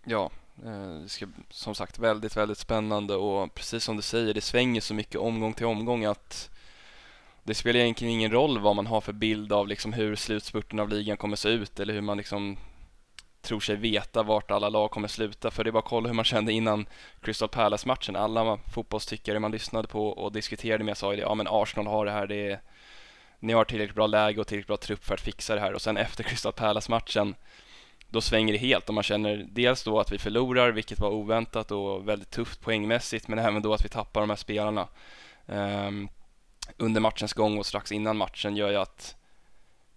Ja, 0.04 0.32
eh, 0.66 1.02
det 1.02 1.10
ska 1.10 1.28
som 1.50 1.76
sagt 1.76 2.00
väldigt, 2.00 2.38
väldigt 2.38 2.58
spännande 2.58 3.16
och 3.16 3.54
precis 3.54 3.84
som 3.84 3.96
du 3.96 4.02
säger, 4.02 4.34
det 4.34 4.42
svänger 4.42 4.82
så 4.82 4.94
mycket 4.94 5.16
omgång 5.16 5.54
till 5.54 5.66
omgång 5.66 6.06
att 6.06 6.50
det 7.44 7.54
spelar 7.54 7.80
egentligen 7.80 8.14
ingen 8.14 8.32
roll 8.32 8.60
vad 8.60 8.76
man 8.76 8.88
har 8.88 9.02
för 9.02 9.14
bild 9.14 9.54
av 9.54 9.68
liksom 9.68 9.94
hur 9.94 10.16
slutspurten 10.16 10.80
av 10.80 10.90
ligan 10.90 11.18
kommer 11.18 11.36
se 11.36 11.50
ut 11.50 11.80
eller 11.80 11.94
hur 11.94 12.02
man 12.02 12.18
liksom 12.18 12.58
tror 13.42 13.60
sig 13.60 13.76
veta 13.76 14.24
vart 14.24 14.52
alla 14.52 14.70
lag 14.70 14.92
kommer 14.92 15.08
sluta 15.08 15.52
för 15.52 15.64
det 15.64 15.70
är 15.70 15.72
bara 15.72 15.80
att 15.80 15.86
kolla 15.86 16.08
hur 16.08 16.16
man 16.16 16.26
kände 16.26 16.52
innan 16.52 16.86
Crystal 17.22 17.50
Palace-matchen. 17.50 18.16
Alla 18.16 18.58
fotbollstyckare 18.58 19.40
man 19.40 19.52
lyssnade 19.52 19.88
på 19.88 20.08
och 20.08 20.32
diskuterade 20.32 20.84
med 20.84 20.98
sa 20.98 21.12
ju 21.12 21.16
det, 21.16 21.22
ja 21.22 21.36
men 21.36 21.48
Arsenal 21.50 21.88
har 21.88 22.06
det 22.06 22.12
här, 22.12 22.28
det 22.28 22.52
är, 22.52 22.62
ni 23.46 23.54
har 23.54 23.64
tillräckligt 23.64 23.96
bra 23.96 24.08
läge 24.08 24.42
och 24.42 24.48
tillräckligt 24.48 24.68
bra 24.68 24.78
trupp 24.78 25.06
för 25.06 25.14
att 25.14 25.22
fixa 25.22 25.56
det 25.56 25.62
här. 25.62 25.74
Och 25.74 25.82
sen 25.82 25.98
efter 25.98 26.24
Crystal 26.24 26.54
Palace-matchen 26.54 27.36
då 28.10 28.22
svänger 28.22 28.54
det 28.54 28.60
helt. 28.60 28.88
Och 28.88 28.94
man 28.94 29.04
känner 29.04 29.48
dels 29.50 29.84
då 29.84 30.00
att 30.00 30.12
vi 30.12 30.18
förlorar, 30.18 30.72
vilket 30.72 31.00
var 31.00 31.10
oväntat 31.10 31.72
och 31.72 32.08
väldigt 32.08 32.32
tufft 32.32 32.62
poängmässigt, 32.62 33.28
men 33.28 33.40
även 33.40 33.62
då 33.62 33.74
att 33.74 33.86
vi 33.86 33.90
tappar 33.90 34.22
de 34.22 34.30
här 34.30 34.38
spelarna. 34.38 34.88
Um, 35.46 36.10
under 36.78 37.02
matchens 37.02 37.34
gång 37.34 37.58
och 37.58 37.66
strax 37.66 37.92
innan 37.92 38.18
matchen 38.18 38.56
gör 38.56 38.70
ju 38.70 38.76
att 38.76 39.16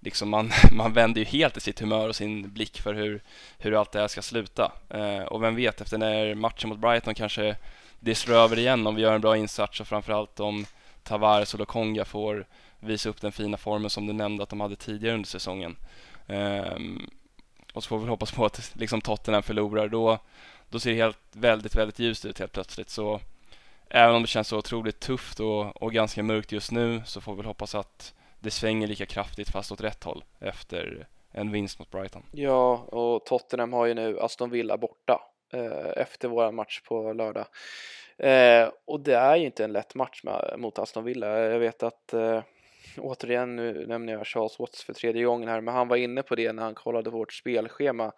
liksom 0.01 0.29
man, 0.29 0.51
man 0.73 0.93
vänder 0.93 1.21
ju 1.21 1.25
helt 1.25 1.57
i 1.57 1.61
sitt 1.61 1.81
humör 1.81 2.09
och 2.09 2.17
sin 2.17 2.53
blick 2.53 2.81
för 2.81 2.95
hur, 2.95 3.23
hur 3.59 3.79
allt 3.79 3.93
det 3.93 4.01
här 4.01 4.09
ska 4.09 4.23
sluta. 4.23 4.73
Uh, 4.95 5.23
och 5.23 5.43
vem 5.43 5.57
vet, 5.57 5.81
efter 5.81 5.99
när 5.99 6.35
matchen 6.35 6.69
mot 6.69 6.79
Brighton 6.79 7.15
kanske 7.15 7.57
det 8.01 8.15
slår 8.15 8.37
över 8.37 8.59
igen 8.59 8.87
om 8.87 8.95
vi 8.95 9.03
gör 9.03 9.15
en 9.15 9.21
bra 9.21 9.37
insats 9.37 9.81
och 9.81 9.89
framförallt 9.89 10.41
om 10.41 10.67
Tavares 11.03 11.55
och 11.55 11.61
Lokonga 11.61 12.05
får 12.05 12.47
visa 12.81 13.09
upp 13.09 13.21
den 13.21 13.33
fina 13.33 13.57
formen 13.57 13.91
som 13.91 14.07
du 14.07 14.13
nämnde 14.13 14.43
att 14.43 14.49
de 14.49 14.61
hade 14.61 14.77
tidigare 14.77 15.15
under 15.15 15.29
säsongen. 15.29 15.77
Um, 16.27 17.11
och 17.73 17.83
så 17.83 17.89
får 17.89 17.99
vi 17.99 18.05
väl 18.05 18.11
hoppas 18.11 18.33
på 18.33 18.45
att 18.45 18.73
liksom 18.75 19.01
Tottenham 19.01 19.43
förlorar. 19.43 19.89
Då, 19.89 20.19
då 20.69 20.81
ser 20.81 20.91
det 20.91 20.97
helt, 20.97 21.19
väldigt, 21.33 21.77
väldigt 21.77 21.99
ljust 21.99 22.25
ut 22.25 22.39
helt 22.39 22.53
plötsligt. 22.53 22.91
Så 22.91 23.21
även 23.89 24.15
om 24.15 24.23
det 24.23 24.29
känns 24.29 24.49
så 24.49 24.59
otroligt 24.59 25.01
tufft 25.01 25.41
och, 25.41 25.83
och 25.83 25.93
ganska 25.93 26.23
mörkt 26.23 26.53
just 26.53 26.73
nu 26.73 27.03
så 27.07 27.21
får 27.21 27.33
vi 27.33 27.37
väl 27.37 27.47
hoppas 27.47 27.75
att 27.75 28.15
det 28.41 28.51
svänger 28.51 28.87
lika 28.87 29.07
kraftigt 29.07 29.51
fast 29.51 29.73
åt 29.73 29.81
rätt 29.81 30.05
håll 30.05 30.25
efter 30.41 31.07
en 31.33 31.53
vinst 31.53 31.79
mot 31.79 31.91
Brighton. 31.91 32.23
Ja, 32.33 32.77
och 32.77 33.27
Tottenham 33.27 33.73
har 33.73 33.87
ju 33.87 33.95
nu 33.95 34.21
Aston 34.21 34.51
Villa 34.51 34.77
borta 34.77 35.21
eh, 35.53 36.03
efter 36.03 36.29
vår 36.29 36.53
match 36.53 36.81
på 36.81 37.13
lördag. 37.13 37.47
Eh, 38.19 38.69
och 38.85 39.01
det 39.01 39.17
är 39.17 39.37
ju 39.37 39.47
inte 39.47 39.65
en 39.65 39.73
lätt 39.73 39.95
match 39.95 40.21
med, 40.25 40.55
mot 40.59 40.79
Aston 40.79 41.05
Villa. 41.05 41.39
Jag 41.39 41.59
vet 41.59 41.83
att 41.83 42.13
eh, 42.13 42.43
återigen, 43.03 43.57
nu 43.57 43.87
nämner 43.87 44.13
jag 44.13 44.27
Charles 44.27 44.59
Watts 44.59 44.85
för 44.85 44.93
tredje 44.93 45.25
gången 45.25 45.49
här, 45.49 45.61
men 45.61 45.75
han 45.75 45.89
var 45.89 45.97
inne 45.97 46.23
på 46.23 46.35
det 46.35 46.53
när 46.53 46.63
han 46.63 46.75
kollade 46.75 47.11
vårt 47.11 47.33
spelschema 47.33 48.13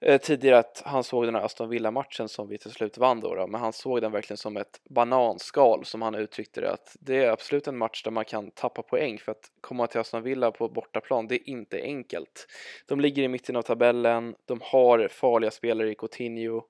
eh, 0.00 0.20
tidigare 0.20 0.58
att 0.58 0.82
han 0.84 1.04
såg 1.04 1.24
den 1.24 1.34
här 1.34 1.42
Aston 1.42 1.68
Villa-matchen 1.68 2.28
som 2.28 2.48
vi 2.48 2.58
till 2.58 2.70
slut 2.70 2.98
vann 2.98 3.20
då, 3.20 3.34
då, 3.34 3.46
men 3.46 3.60
han 3.60 3.72
såg 3.72 4.00
den 4.00 4.12
verkligen 4.12 4.38
som 4.38 4.56
ett 4.56 4.80
bananskal 4.90 5.84
som 5.84 6.02
han 6.02 6.14
uttryckte 6.14 6.60
det 6.60 6.70
att 6.70 6.96
det 7.00 7.24
är 7.24 7.30
absolut 7.30 7.68
en 7.68 7.78
match 7.78 8.02
där 8.02 8.10
man 8.10 8.24
kan 8.24 8.50
tappa 8.50 8.82
poäng 8.82 9.18
för 9.18 9.32
att 9.32 9.50
komma 9.60 9.86
till 9.86 10.00
Aston 10.00 10.22
Villa 10.22 10.50
på 10.50 10.68
bortaplan, 10.68 11.28
det 11.28 11.34
är 11.34 11.48
inte 11.48 11.82
enkelt. 11.82 12.46
De 12.86 13.00
ligger 13.00 13.22
i 13.22 13.28
mitten 13.28 13.56
av 13.56 13.62
tabellen, 13.62 14.34
de 14.44 14.60
har 14.62 15.08
farliga 15.08 15.50
spelare 15.50 15.90
i 15.90 15.94
Coutinho, 15.94 16.62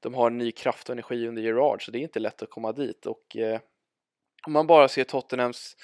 de 0.00 0.14
har 0.14 0.30
ny 0.30 0.52
kraft 0.52 0.88
och 0.88 0.92
energi 0.92 1.28
under 1.28 1.42
Gerard 1.42 1.84
så 1.84 1.90
det 1.90 1.98
är 1.98 2.02
inte 2.02 2.20
lätt 2.20 2.42
att 2.42 2.50
komma 2.50 2.72
dit 2.72 3.06
och 3.06 3.36
eh, 3.36 3.60
om 4.46 4.52
man 4.52 4.66
bara 4.66 4.88
ser 4.88 5.04
Tottenhams 5.04 5.76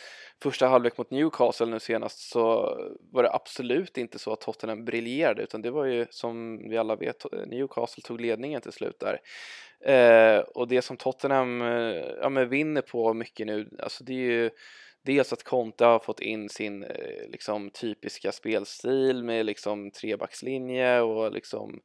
första 0.43 0.67
halvlek 0.67 0.99
mot 0.99 1.11
Newcastle 1.11 1.67
nu 1.67 1.81
senast 1.81 2.31
så 2.31 2.77
var 3.13 3.23
det 3.23 3.33
absolut 3.33 3.99
inte 3.99 4.19
så 4.19 4.33
att 4.33 4.41
Tottenham 4.41 4.85
briljerade 4.85 5.43
utan 5.43 5.63
det 5.63 5.71
var 5.71 5.85
ju 5.85 6.07
som 6.11 6.59
vi 6.69 6.79
alla 6.79 6.97
vet 6.97 7.25
Newcastle 7.47 8.03
tog 8.03 8.21
ledningen 8.21 8.61
till 8.61 8.73
slut 8.73 9.01
där. 9.01 9.21
Eh, 9.85 10.41
och 10.41 10.69
det 10.69 10.83
som 10.83 10.97
Tottenham 10.97 11.63
eh, 11.63 12.05
ja, 12.21 12.29
men 12.29 12.49
vinner 12.49 12.83
på 12.83 13.15
mycket 13.15 13.47
nu, 13.47 13.69
alltså 13.79 14.05
det 14.05 14.13
är 14.13 14.31
ju 14.31 14.51
dels 15.03 15.33
att 15.33 15.45
Conte 15.45 15.85
har 15.85 15.99
fått 15.99 16.21
in 16.21 16.49
sin 16.49 16.83
eh, 16.83 17.29
liksom 17.29 17.71
typiska 17.71 18.33
spelstil 18.33 19.25
med 19.25 19.47
liksom 19.47 19.91
trebackslinje 19.91 21.01
och 21.01 21.33
liksom 21.33 21.81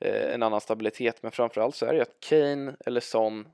eh, 0.00 0.34
en 0.34 0.42
annan 0.42 0.60
stabilitet 0.60 1.22
men 1.22 1.32
framförallt 1.32 1.76
så 1.76 1.86
är 1.86 1.90
det 1.90 1.96
ju 1.96 2.02
att 2.02 2.20
Kane 2.28 2.76
eller 2.86 3.00
Son 3.00 3.48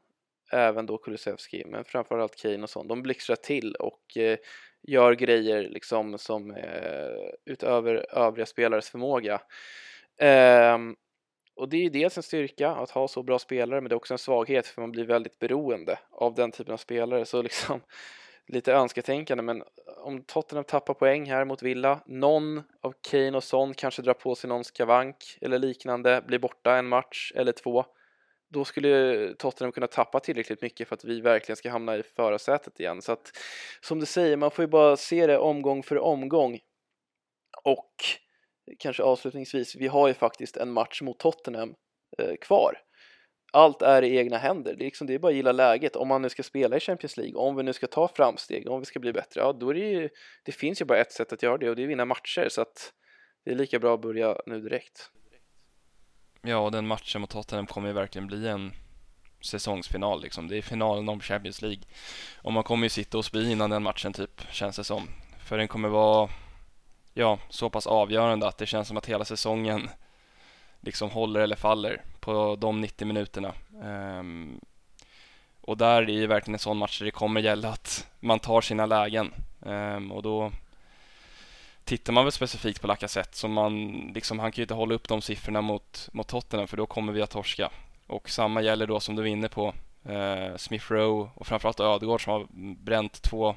även 0.52 0.87
då 0.87 0.98
Kulusevski, 0.98 1.64
men 1.66 1.84
framförallt 1.84 2.37
Kane 2.37 2.62
och 2.62 2.70
sånt, 2.70 2.88
de 2.88 3.02
blixtrar 3.02 3.37
till 3.37 3.74
och 3.74 4.16
eh, 4.16 4.38
gör 4.82 5.12
grejer 5.12 5.68
liksom 5.68 6.18
som 6.18 6.50
eh, 6.50 7.30
utöver 7.44 8.06
övriga 8.11 8.46
spelares 8.46 8.90
förmåga. 8.90 9.40
Eh, 10.16 10.78
och 11.56 11.68
det 11.68 11.76
är 11.76 11.82
ju 11.82 11.88
dels 11.88 12.16
en 12.16 12.22
styrka 12.22 12.70
att 12.70 12.90
ha 12.90 13.08
så 13.08 13.22
bra 13.22 13.38
spelare, 13.38 13.80
men 13.80 13.88
det 13.88 13.94
är 13.94 13.96
också 13.96 14.14
en 14.14 14.18
svaghet 14.18 14.66
för 14.66 14.80
man 14.80 14.92
blir 14.92 15.04
väldigt 15.04 15.38
beroende 15.38 15.98
av 16.11 16.34
den 16.34 16.52
typen 16.52 16.74
av 16.74 16.78
spelare. 16.78 17.24
Så 17.24 17.42
liksom 17.42 17.80
lite 18.46 18.72
önsketänkande, 18.72 19.42
men 19.42 19.62
om 19.96 20.22
Tottenham 20.22 20.64
tappar 20.64 20.94
poäng 20.94 21.30
här 21.30 21.44
mot 21.44 21.62
Villa, 21.62 22.00
någon 22.06 22.62
av 22.82 22.94
Kane 23.11 23.37
och 23.37 23.44
Son 23.44 23.74
kanske 23.74 24.02
drar 24.02 24.14
på 24.14 24.34
sig 24.34 24.48
någon 24.48 24.64
skavank 24.64 25.38
eller 25.40 25.58
liknande, 25.58 26.22
blir 26.26 26.38
borta 26.38 26.76
en 26.76 26.88
match 26.88 27.32
eller 27.34 27.52
två 27.52 27.84
då 28.48 28.64
skulle 28.64 29.34
Tottenham 29.34 29.72
kunna 29.72 29.87
tappa 29.87 30.20
tillräckligt 30.20 30.62
mycket 30.62 30.88
för 30.88 30.94
att 30.94 31.04
vi 31.04 31.20
verkligen 31.20 31.56
ska 31.56 31.70
hamna 31.70 31.96
i 31.96 32.02
förarsätet 32.02 32.80
igen. 32.80 33.02
Så 33.02 33.12
att 33.12 33.32
som 33.80 34.00
du 34.00 34.06
säger, 34.06 34.37
man 34.37 34.50
får 34.50 34.62
ju 34.62 34.68
bara 34.68 34.96
se 34.96 35.26
det 35.26 35.38
omgång 35.38 35.82
för 35.82 35.98
omgång. 35.98 36.58
Och 37.64 37.94
kanske 38.78 39.02
avslutningsvis, 39.02 39.76
vi 39.76 39.87
har 39.87 40.08
ju 40.08 40.14
faktiskt 40.14 40.56
en 40.56 40.72
match 40.72 41.02
mot 41.02 41.18
Tottenham 41.18 41.74
eh, 42.18 42.37
kvar. 42.40 42.78
Allt 43.52 43.82
är 43.82 44.02
i 44.02 44.16
egna 44.16 44.38
händer, 44.38 44.74
det 44.74 44.82
är, 44.82 44.84
liksom, 44.84 45.06
det 45.06 45.14
är 45.14 45.18
bara 45.18 45.28
att 45.28 45.37
gilla 45.37 45.52
läget. 45.52 45.96
Om 45.96 46.08
man 46.08 46.22
nu 46.22 46.28
ska 46.28 46.42
spela 46.42 46.76
i 46.76 46.80
Champions 46.80 47.16
League, 47.16 47.34
om 47.34 47.56
vi 47.56 47.62
nu 47.62 47.72
ska 47.72 47.87
ta 47.87 48.08
framsteg, 48.08 48.68
om 48.68 48.80
vi 48.80 48.87
ska 48.87 49.00
bli 49.00 49.12
bättre, 49.12 49.40
ja 49.40 49.52
då 49.52 49.70
är 49.70 49.74
det 49.74 49.80
ju, 49.80 50.08
det 50.44 50.52
finns 50.52 50.80
ju 50.80 50.84
bara 50.84 50.98
ett 50.98 51.12
sätt 51.12 51.32
att 51.32 51.42
göra 51.42 51.58
det 51.58 51.70
och 51.70 51.76
det 51.76 51.82
är 51.82 51.84
att 51.84 51.90
vinna 51.90 52.04
matcher 52.04 52.48
så 52.48 52.61
att 52.61 52.92
det 53.44 53.50
är 53.50 53.54
lika 53.54 53.78
bra 53.78 53.94
att 53.94 54.00
börja 54.00 54.37
nu 54.46 54.61
direkt. 54.61 55.11
Ja, 56.42 56.57
och 56.57 56.72
den 56.72 56.87
matchen 56.87 57.20
mot 57.20 57.31
Tottenham 57.31 57.66
kommer 57.66 57.88
ju 57.88 57.94
verkligen 57.94 58.27
bli 58.27 58.48
en 58.48 58.72
säsongsfinal 59.40 60.22
liksom. 60.22 60.48
Det 60.48 60.57
är 60.57 60.62
finalen 60.62 61.09
om 61.09 61.20
Champions 61.20 61.62
League. 61.62 61.83
Och 62.37 62.53
man 62.53 62.64
kommer 62.64 62.85
ju 62.85 62.88
sitta 62.88 63.18
och 63.18 63.24
spy 63.24 63.51
innan 63.51 63.70
den 63.70 63.83
matchen 63.83 64.12
typ, 64.12 64.42
känns 64.51 64.77
det 64.77 64.85
som. 64.85 65.09
För 65.38 65.59
den 65.59 65.68
kommer 65.68 65.88
vara, 65.88 66.29
ja, 67.14 67.38
så 67.48 67.70
pass 67.70 67.87
avgörande 67.87 68.48
att 68.48 68.59
det 68.59 68.66
känns 68.66 68.88
som 68.88 68.96
att 68.96 69.07
hela 69.07 69.24
säsongen 69.24 69.90
liksom 70.81 71.11
håller 71.11 71.40
eller 71.40 71.57
faller 71.57 72.03
på 72.20 72.57
de 72.57 72.81
90 72.81 73.07
minuterna. 73.07 73.53
Um, 73.83 74.61
och 75.61 75.77
där 75.77 76.03
är 76.03 76.07
det 76.07 76.12
ju 76.12 76.27
verkligen 76.27 76.55
en 76.55 76.59
sån 76.59 76.77
match 76.77 76.98
där 76.98 77.05
det 77.05 77.11
kommer 77.11 77.40
gälla 77.40 77.68
att 77.68 78.07
man 78.20 78.38
tar 78.38 78.61
sina 78.61 78.87
lägen. 78.87 79.35
Um, 79.61 80.12
och 80.12 80.22
då 80.22 80.53
tittar 81.88 82.12
man 82.12 82.24
väl 82.24 82.33
specifikt 82.33 82.81
på 82.81 82.87
Lacazette 82.87 83.37
som 83.37 83.53
man, 83.53 83.92
liksom, 84.14 84.38
han 84.38 84.53
kan 84.53 84.57
ju 84.57 84.62
inte 84.62 84.74
hålla 84.74 84.94
upp 84.94 85.09
de 85.09 85.22
siffrorna 85.22 85.61
mot, 85.61 86.09
mot 86.12 86.29
Tottenham 86.29 86.68
för 86.68 86.77
då 86.77 86.87
kommer 86.87 87.12
vi 87.12 87.22
att 87.22 87.31
torska. 87.31 87.70
Och 88.07 88.31
samma 88.31 88.62
gäller 88.62 88.87
då 88.87 89.01
som 89.01 89.16
du 89.16 89.22
var 89.22 89.29
inne 89.29 89.48
på 89.48 89.74
eh, 90.05 90.57
Smith 90.57 90.92
Rowe 90.92 91.31
och 91.35 91.46
framförallt 91.46 91.81
Ödegård 91.81 92.24
som 92.24 92.33
har 92.33 92.46
bränt 92.85 93.22
två 93.22 93.55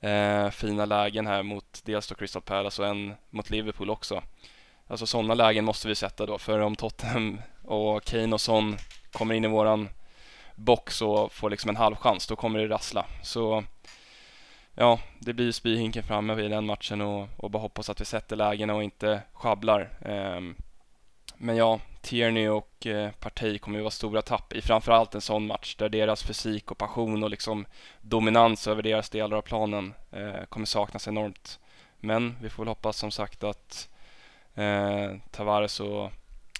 eh, 0.00 0.50
fina 0.50 0.84
lägen 0.84 1.26
här 1.26 1.42
mot 1.42 1.80
dels 1.84 2.08
då 2.08 2.14
Crystal 2.14 2.42
Palace 2.42 2.82
och 2.82 2.88
en 2.88 3.14
mot 3.30 3.50
Liverpool 3.50 3.90
också. 3.90 4.22
Alltså 4.86 5.06
sådana 5.06 5.34
lägen 5.34 5.64
måste 5.64 5.88
vi 5.88 5.94
sätta 5.94 6.26
då 6.26 6.38
för 6.38 6.58
om 6.58 6.76
Tottenham 6.76 7.40
och 7.62 8.04
Kane 8.04 8.34
och 8.34 8.40
Son 8.40 8.76
kommer 9.12 9.34
in 9.34 9.44
i 9.44 9.48
våran 9.48 9.88
box 10.54 11.02
och 11.02 11.32
får 11.32 11.50
liksom 11.50 11.70
en 11.70 11.76
halvchans 11.76 12.26
då 12.26 12.36
kommer 12.36 12.58
det 12.58 12.68
rassla. 12.68 13.06
Så 13.22 13.64
ja, 14.74 14.98
det 15.18 15.32
blir 15.32 15.52
spyhinken 15.52 16.02
framme 16.02 16.34
vid 16.34 16.50
den 16.50 16.66
matchen 16.66 17.00
och, 17.00 17.28
och 17.36 17.50
bara 17.50 17.62
hoppas 17.62 17.90
att 17.90 18.00
vi 18.00 18.04
sätter 18.04 18.36
lägena 18.36 18.74
och 18.74 18.84
inte 18.84 19.22
sjabblar. 19.32 19.98
Um, 20.00 20.56
men 21.36 21.56
ja, 21.56 21.80
Tierney 22.00 22.48
och 22.48 22.86
eh, 22.86 23.10
Partey 23.10 23.58
kommer 23.58 23.78
ju 23.78 23.82
vara 23.82 23.90
stora 23.90 24.22
tapp 24.22 24.52
i 24.52 24.60
framförallt 24.60 25.14
en 25.14 25.20
sån 25.20 25.46
match 25.46 25.76
där 25.76 25.88
deras 25.88 26.22
fysik 26.22 26.70
och 26.70 26.78
passion 26.78 27.22
och 27.22 27.30
liksom 27.30 27.66
dominans 28.00 28.68
över 28.68 28.82
deras 28.82 29.10
delar 29.10 29.36
av 29.36 29.42
planen 29.42 29.94
eh, 30.10 30.44
kommer 30.48 30.66
saknas 30.66 31.08
enormt. 31.08 31.60
Men 32.00 32.36
vi 32.42 32.50
får 32.50 32.62
väl 32.62 32.68
hoppas 32.68 32.96
som 32.96 33.10
sagt 33.10 33.44
att 33.44 33.88
eh, 34.54 35.10
Tavares 35.30 35.80
och 35.80 36.12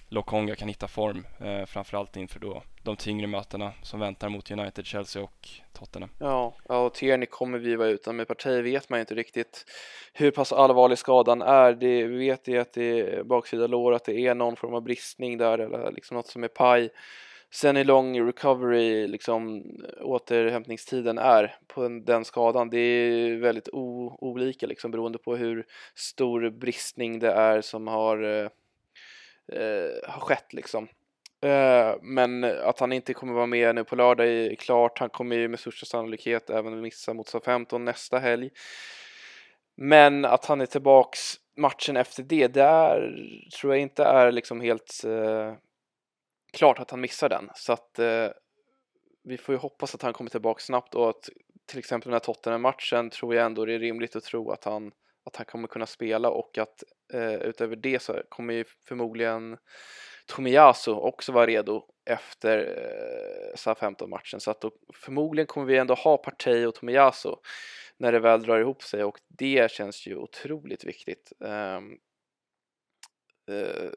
Lokonga 0.09 0.55
kan 0.55 0.67
hitta 0.67 0.87
form, 0.87 1.25
eh, 1.39 1.65
framförallt 1.65 2.17
inför 2.17 2.39
då 2.39 2.63
de 2.83 2.95
tyngre 2.95 3.27
mötena 3.27 3.71
som 3.83 3.99
väntar 3.99 4.29
mot 4.29 4.51
United, 4.51 4.85
Chelsea 4.85 5.23
och 5.23 5.49
Tottenham. 5.73 6.09
Ja, 6.19 6.55
ja 6.67 6.85
och 6.85 6.93
Tierney 6.93 7.25
kommer 7.25 7.57
vi 7.57 7.75
vara 7.75 7.89
utan. 7.89 8.15
Med 8.15 8.27
Partey 8.27 8.61
vet 8.61 8.89
man 8.89 8.99
ju 8.99 9.01
inte 9.01 9.15
riktigt 9.15 9.65
hur 10.13 10.31
pass 10.31 10.53
allvarlig 10.53 10.97
skadan 10.97 11.41
är. 11.41 11.73
Det, 11.73 12.03
vi 12.03 12.17
vet 12.17 12.47
ju 12.47 12.57
att 12.57 12.73
det 12.73 12.99
är 12.99 13.23
baksida 13.23 13.67
lår, 13.67 13.93
att 13.93 14.05
det 14.05 14.19
är 14.19 14.35
någon 14.35 14.55
form 14.55 14.73
av 14.73 14.81
bristning 14.81 15.37
där 15.37 15.57
eller 15.57 15.91
liksom 15.91 16.17
något 16.17 16.27
som 16.27 16.43
är 16.43 16.47
paj. 16.47 16.89
Sen 17.51 17.75
hur 17.75 17.83
lång 17.83 18.27
recovery, 18.27 19.07
liksom 19.07 19.63
återhämtningstiden 20.01 21.17
är 21.17 21.55
på 21.67 21.87
den 21.87 22.25
skadan, 22.25 22.69
det 22.69 22.77
är 22.77 23.39
väldigt 23.39 23.69
olika 23.71 24.67
liksom 24.67 24.91
beroende 24.91 25.17
på 25.17 25.35
hur 25.35 25.65
stor 25.95 26.49
bristning 26.49 27.19
det 27.19 27.31
är 27.31 27.61
som 27.61 27.87
har, 27.87 28.23
eh, 28.23 28.49
eh, 29.51 30.09
har 30.09 30.21
skett 30.21 30.53
liksom. 30.53 30.87
Eh, 31.41 31.95
men 32.01 32.43
att 32.43 32.79
han 32.79 32.93
inte 32.93 33.13
kommer 33.13 33.33
vara 33.33 33.45
med 33.45 33.75
nu 33.75 33.83
på 33.83 33.95
lördag 33.95 34.27
är 34.27 34.55
klart. 34.55 34.99
Han 34.99 35.09
kommer 35.09 35.35
ju 35.35 35.47
med 35.47 35.59
största 35.59 35.85
sannolikhet 35.85 36.49
även 36.49 36.81
missa 36.81 37.13
mot 37.13 37.27
SA-15 37.27 37.77
nästa 37.77 38.19
helg. 38.19 38.49
Men 39.77 40.25
att 40.25 40.45
han 40.45 40.61
är 40.61 40.65
tillbaks 40.65 41.19
matchen 41.57 41.97
efter 41.97 42.23
det, 42.23 42.47
där 42.47 43.15
tror 43.59 43.73
jag 43.73 43.81
inte 43.81 44.03
är 44.03 44.31
liksom 44.31 44.61
helt 44.61 45.03
eh, 45.05 45.53
klart 46.53 46.79
att 46.79 46.91
han 46.91 47.01
missar 47.01 47.29
den. 47.29 47.49
Så 47.55 47.73
att 47.73 47.99
eh, 47.99 48.27
vi 49.23 49.37
får 49.37 49.55
ju 49.55 49.59
hoppas 49.59 49.95
att 49.95 50.01
han 50.01 50.13
kommer 50.13 50.29
tillbaka 50.29 50.59
snabbt 50.59 50.95
och 50.95 51.09
att 51.09 51.29
till 51.65 51.79
exempel 51.79 52.09
den 52.09 52.13
här 52.13 52.19
Tottenham-matchen 52.19 53.09
tror 53.09 53.35
jag 53.35 53.45
ändå 53.45 53.65
det 53.65 53.73
är 53.73 53.79
rimligt 53.79 54.15
att 54.15 54.23
tro 54.23 54.51
att 54.51 54.63
han, 54.63 54.91
att 55.25 55.35
han 55.35 55.45
kommer 55.45 55.67
kunna 55.67 55.85
spela 55.85 56.29
och 56.29 56.57
att 56.57 56.83
eh, 57.13 57.33
utöver 57.33 57.75
det 57.75 58.01
så 58.01 58.21
kommer 58.29 58.53
ju 58.53 58.65
förmodligen 58.87 59.57
Tomiyasu 60.25 60.91
också 60.91 61.31
vara 61.31 61.45
redo 61.45 61.85
efter 62.09 62.57
eh, 62.57 63.55
SA-15-matchen 63.55 64.39
så 64.39 64.51
att 64.51 64.61
då, 64.61 64.71
förmodligen 64.93 65.47
kommer 65.47 65.67
vi 65.67 65.77
ändå 65.77 65.93
ha 65.93 66.17
Partey 66.17 66.65
och 66.65 66.75
Tomiyasu 66.75 67.35
när 67.97 68.11
det 68.11 68.19
väl 68.19 68.43
drar 68.43 68.59
ihop 68.59 68.83
sig 68.83 69.03
och 69.03 69.19
det 69.27 69.71
känns 69.71 70.07
ju 70.07 70.15
otroligt 70.15 70.83
viktigt. 70.83 71.31
Eh, 71.43 71.75
eh, 73.55 73.89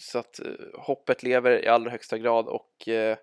så 0.00 0.18
att 0.18 0.38
eh, 0.38 0.80
hoppet 0.80 1.22
lever 1.22 1.64
i 1.64 1.68
allra 1.68 1.90
högsta 1.90 2.18
grad 2.18 2.46
och 2.46 2.88
eh, 2.88 3.16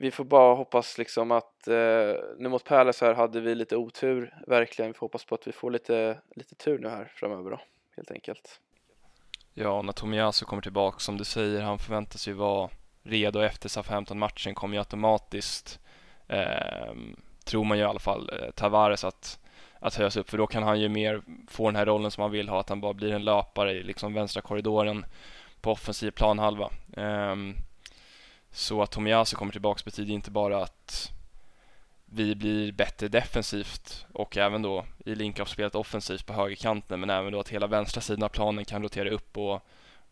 vi 0.00 0.10
får 0.10 0.24
bara 0.24 0.54
hoppas 0.54 0.98
liksom 0.98 1.30
att 1.30 1.68
eh, 1.68 2.14
nu 2.38 2.48
mot 2.48 2.64
Palace 2.64 3.04
här 3.04 3.14
hade 3.14 3.40
vi 3.40 3.54
lite 3.54 3.76
otur 3.76 4.34
verkligen. 4.46 4.90
Vi 4.90 4.94
får 4.94 5.06
hoppas 5.06 5.24
på 5.24 5.34
att 5.34 5.46
vi 5.46 5.52
får 5.52 5.70
lite, 5.70 6.18
lite 6.36 6.54
tur 6.54 6.78
nu 6.78 6.88
här 6.88 7.12
framöver 7.14 7.50
då 7.50 7.60
helt 7.96 8.10
enkelt. 8.10 8.60
Ja, 9.54 9.82
när 9.82 9.92
Tomiyasu 9.92 10.44
kommer 10.44 10.62
tillbaka 10.62 10.98
som 10.98 11.16
du 11.16 11.24
säger, 11.24 11.60
han 11.60 11.78
förväntas 11.78 12.28
ju 12.28 12.32
vara 12.32 12.70
redo 13.02 13.40
efter 13.40 13.68
SA-15-matchen 13.68 14.54
kommer 14.54 14.74
ju 14.74 14.78
automatiskt 14.78 15.80
eh, 16.28 16.94
tror 17.44 17.64
man 17.64 17.78
ju 17.78 17.84
i 17.84 17.86
alla 17.86 17.98
fall 17.98 18.30
eh, 18.32 18.50
Tavares 18.50 19.04
att, 19.04 19.38
att 19.78 19.94
höjas 19.94 20.16
upp 20.16 20.30
för 20.30 20.38
då 20.38 20.46
kan 20.46 20.62
han 20.62 20.80
ju 20.80 20.88
mer 20.88 21.22
få 21.48 21.66
den 21.66 21.76
här 21.76 21.86
rollen 21.86 22.10
som 22.10 22.22
han 22.22 22.30
vill 22.30 22.48
ha, 22.48 22.60
att 22.60 22.68
han 22.68 22.80
bara 22.80 22.94
blir 22.94 23.12
en 23.12 23.24
löpare 23.24 23.72
i 23.72 23.82
liksom 23.82 24.14
vänstra 24.14 24.42
korridoren 24.42 25.04
på 25.60 25.72
offensiv 25.72 26.10
planhalva. 26.10 26.70
Eh, 26.96 27.36
så 28.58 28.82
att 28.82 28.90
Tomiyasu 28.90 29.36
kommer 29.36 29.52
tillbaka 29.52 29.82
betyder 29.84 30.14
inte 30.14 30.30
bara 30.30 30.62
att 30.62 31.12
vi 32.04 32.34
blir 32.34 32.72
bättre 32.72 33.08
defensivt 33.08 34.06
och 34.12 34.36
även 34.36 34.62
då 34.62 34.84
i 35.04 35.14
link-up-spelet 35.14 35.74
offensivt 35.74 36.26
på 36.26 36.32
högerkanten 36.32 37.00
men 37.00 37.10
även 37.10 37.32
då 37.32 37.40
att 37.40 37.48
hela 37.48 37.66
vänstra 37.66 38.00
sidan 38.00 38.22
av 38.22 38.28
planen 38.28 38.64
kan 38.64 38.82
rotera 38.82 39.10
upp 39.10 39.36
och 39.36 39.62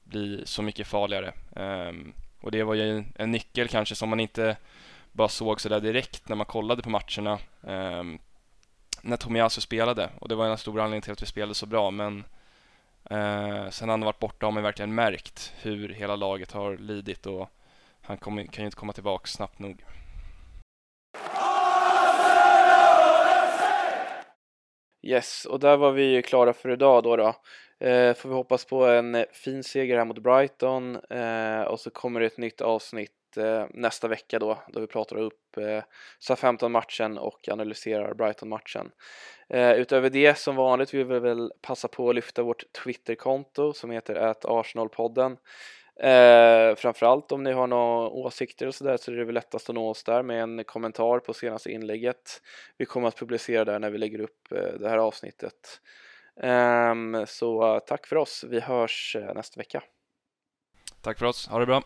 bli 0.05 0.43
så 0.45 0.63
mycket 0.63 0.87
farligare. 0.87 1.33
Um, 1.51 2.13
och 2.41 2.51
det 2.51 2.63
var 2.63 2.75
ju 2.75 3.05
en, 3.17 3.31
nyckel 3.31 3.69
kanske 3.69 3.95
som 3.95 4.09
man 4.09 4.21
inte 4.21 4.57
bara 5.13 5.29
såg 5.29 5.61
sådär 5.61 5.81
direkt 5.81 6.29
när 6.29 6.37
man 6.37 6.47
kollade 6.47 6.83
på 6.83 6.91
matcherna 6.91 7.39
um, 7.61 8.19
när 9.03 9.17
Tomiyasu 9.17 9.61
spelade 9.61 10.11
och 10.19 10.29
det 10.29 10.35
var 10.35 10.47
en 10.47 10.59
stor 10.59 10.81
anledning 10.81 11.03
till 11.03 11.13
att 11.13 11.23
vi 11.23 11.27
spelade 11.27 11.55
så 11.55 11.67
bra 11.67 11.91
men 11.91 12.25
uh, 13.11 13.71
sen 13.71 13.89
han 13.89 14.01
varit 14.01 14.19
borta 14.19 14.47
har 14.47 14.53
man 14.53 14.63
verkligen 14.63 14.95
märkt 14.95 15.53
hur 15.61 15.89
hela 15.89 16.17
laget 16.17 16.53
har 16.53 16.77
lidit 16.77 17.27
och 17.27 17.51
han 18.07 18.17
kommer, 18.17 18.45
kan 18.45 18.63
ju 18.63 18.67
inte 18.67 18.77
komma 18.77 18.93
tillbaka 18.93 19.27
snabbt 19.27 19.59
nog. 19.59 19.85
Yes, 25.03 25.45
och 25.45 25.61
där 25.61 25.77
var 25.77 25.93
vi 25.93 26.05
ju 26.05 26.23
klara 26.23 26.53
för 26.53 26.71
idag 26.71 27.03
då. 27.03 27.17
då. 27.17 27.35
Eh, 27.87 28.15
får 28.15 28.29
vi 28.29 28.35
hoppas 28.35 28.65
på 28.65 28.87
en 28.87 29.15
eh, 29.15 29.25
fin 29.33 29.65
seger 29.65 29.97
här 29.97 30.05
mot 30.05 30.19
Brighton 30.19 30.97
eh, 30.97 31.63
och 31.63 31.81
så 31.81 31.91
kommer 31.91 32.21
det 32.21 32.27
ett 32.27 32.39
nytt 32.39 32.61
avsnitt 32.61 33.37
eh, 33.37 33.67
nästa 33.71 34.09
vecka 34.09 34.39
då, 34.39 34.59
då 34.69 34.81
vi 34.81 34.87
pratar 34.87 35.17
upp 35.17 35.57
eh, 35.57 35.83
SA-15-matchen 36.19 37.19
och 37.19 37.49
analyserar 37.49 38.15
Brighton-matchen. 38.15 38.91
Eh, 39.49 39.73
utöver 39.73 40.11
det, 40.11 40.39
som 40.39 40.57
vanligt, 40.57 40.95
vill 40.95 41.07
vi 41.07 41.19
väl 41.19 41.53
passa 41.63 41.89
på 41.89 42.09
att 42.09 42.15
lyfta 42.15 42.43
vårt 42.43 42.73
Twitterkonto 42.85 43.73
som 43.73 43.91
heter 43.91 44.35
Arsenalpodden. 44.45 45.37
Eh, 46.01 46.75
framförallt 46.75 47.33
om 47.33 47.43
ni 47.43 47.53
har 47.53 47.67
några 47.67 48.09
åsikter 48.09 48.67
och 48.67 48.75
sådär 48.75 48.97
så 48.97 49.11
är 49.11 49.17
det 49.17 49.25
väl 49.25 49.35
lättast 49.35 49.69
att 49.69 49.75
nå 49.75 49.89
oss 49.89 50.05
där 50.05 50.23
med 50.23 50.43
en 50.43 50.65
kommentar 50.65 51.19
på 51.19 51.35
senaste 51.35 51.73
inlägget. 51.73 52.43
Vi 52.77 52.85
kommer 52.85 53.09
att 53.09 53.19
publicera 53.19 53.65
där 53.65 53.79
när 53.79 53.91
vi 53.91 53.99
lägger 53.99 54.21
upp 54.21 54.53
eh, 54.53 54.81
det 54.81 54.89
här 54.89 54.99
avsnittet. 54.99 55.81
Eh, 56.43 57.25
så 57.27 57.81
tack 57.87 58.07
för 58.07 58.17
oss, 58.17 58.45
vi 58.49 58.61
hörs 58.61 59.17
eh, 59.17 59.35
nästa 59.35 59.59
vecka. 59.59 59.83
Tack 61.03 61.19
för 61.19 61.27
oss, 61.27 61.49
ha 61.49 61.59
det 61.59 61.67
bra. 61.67 61.83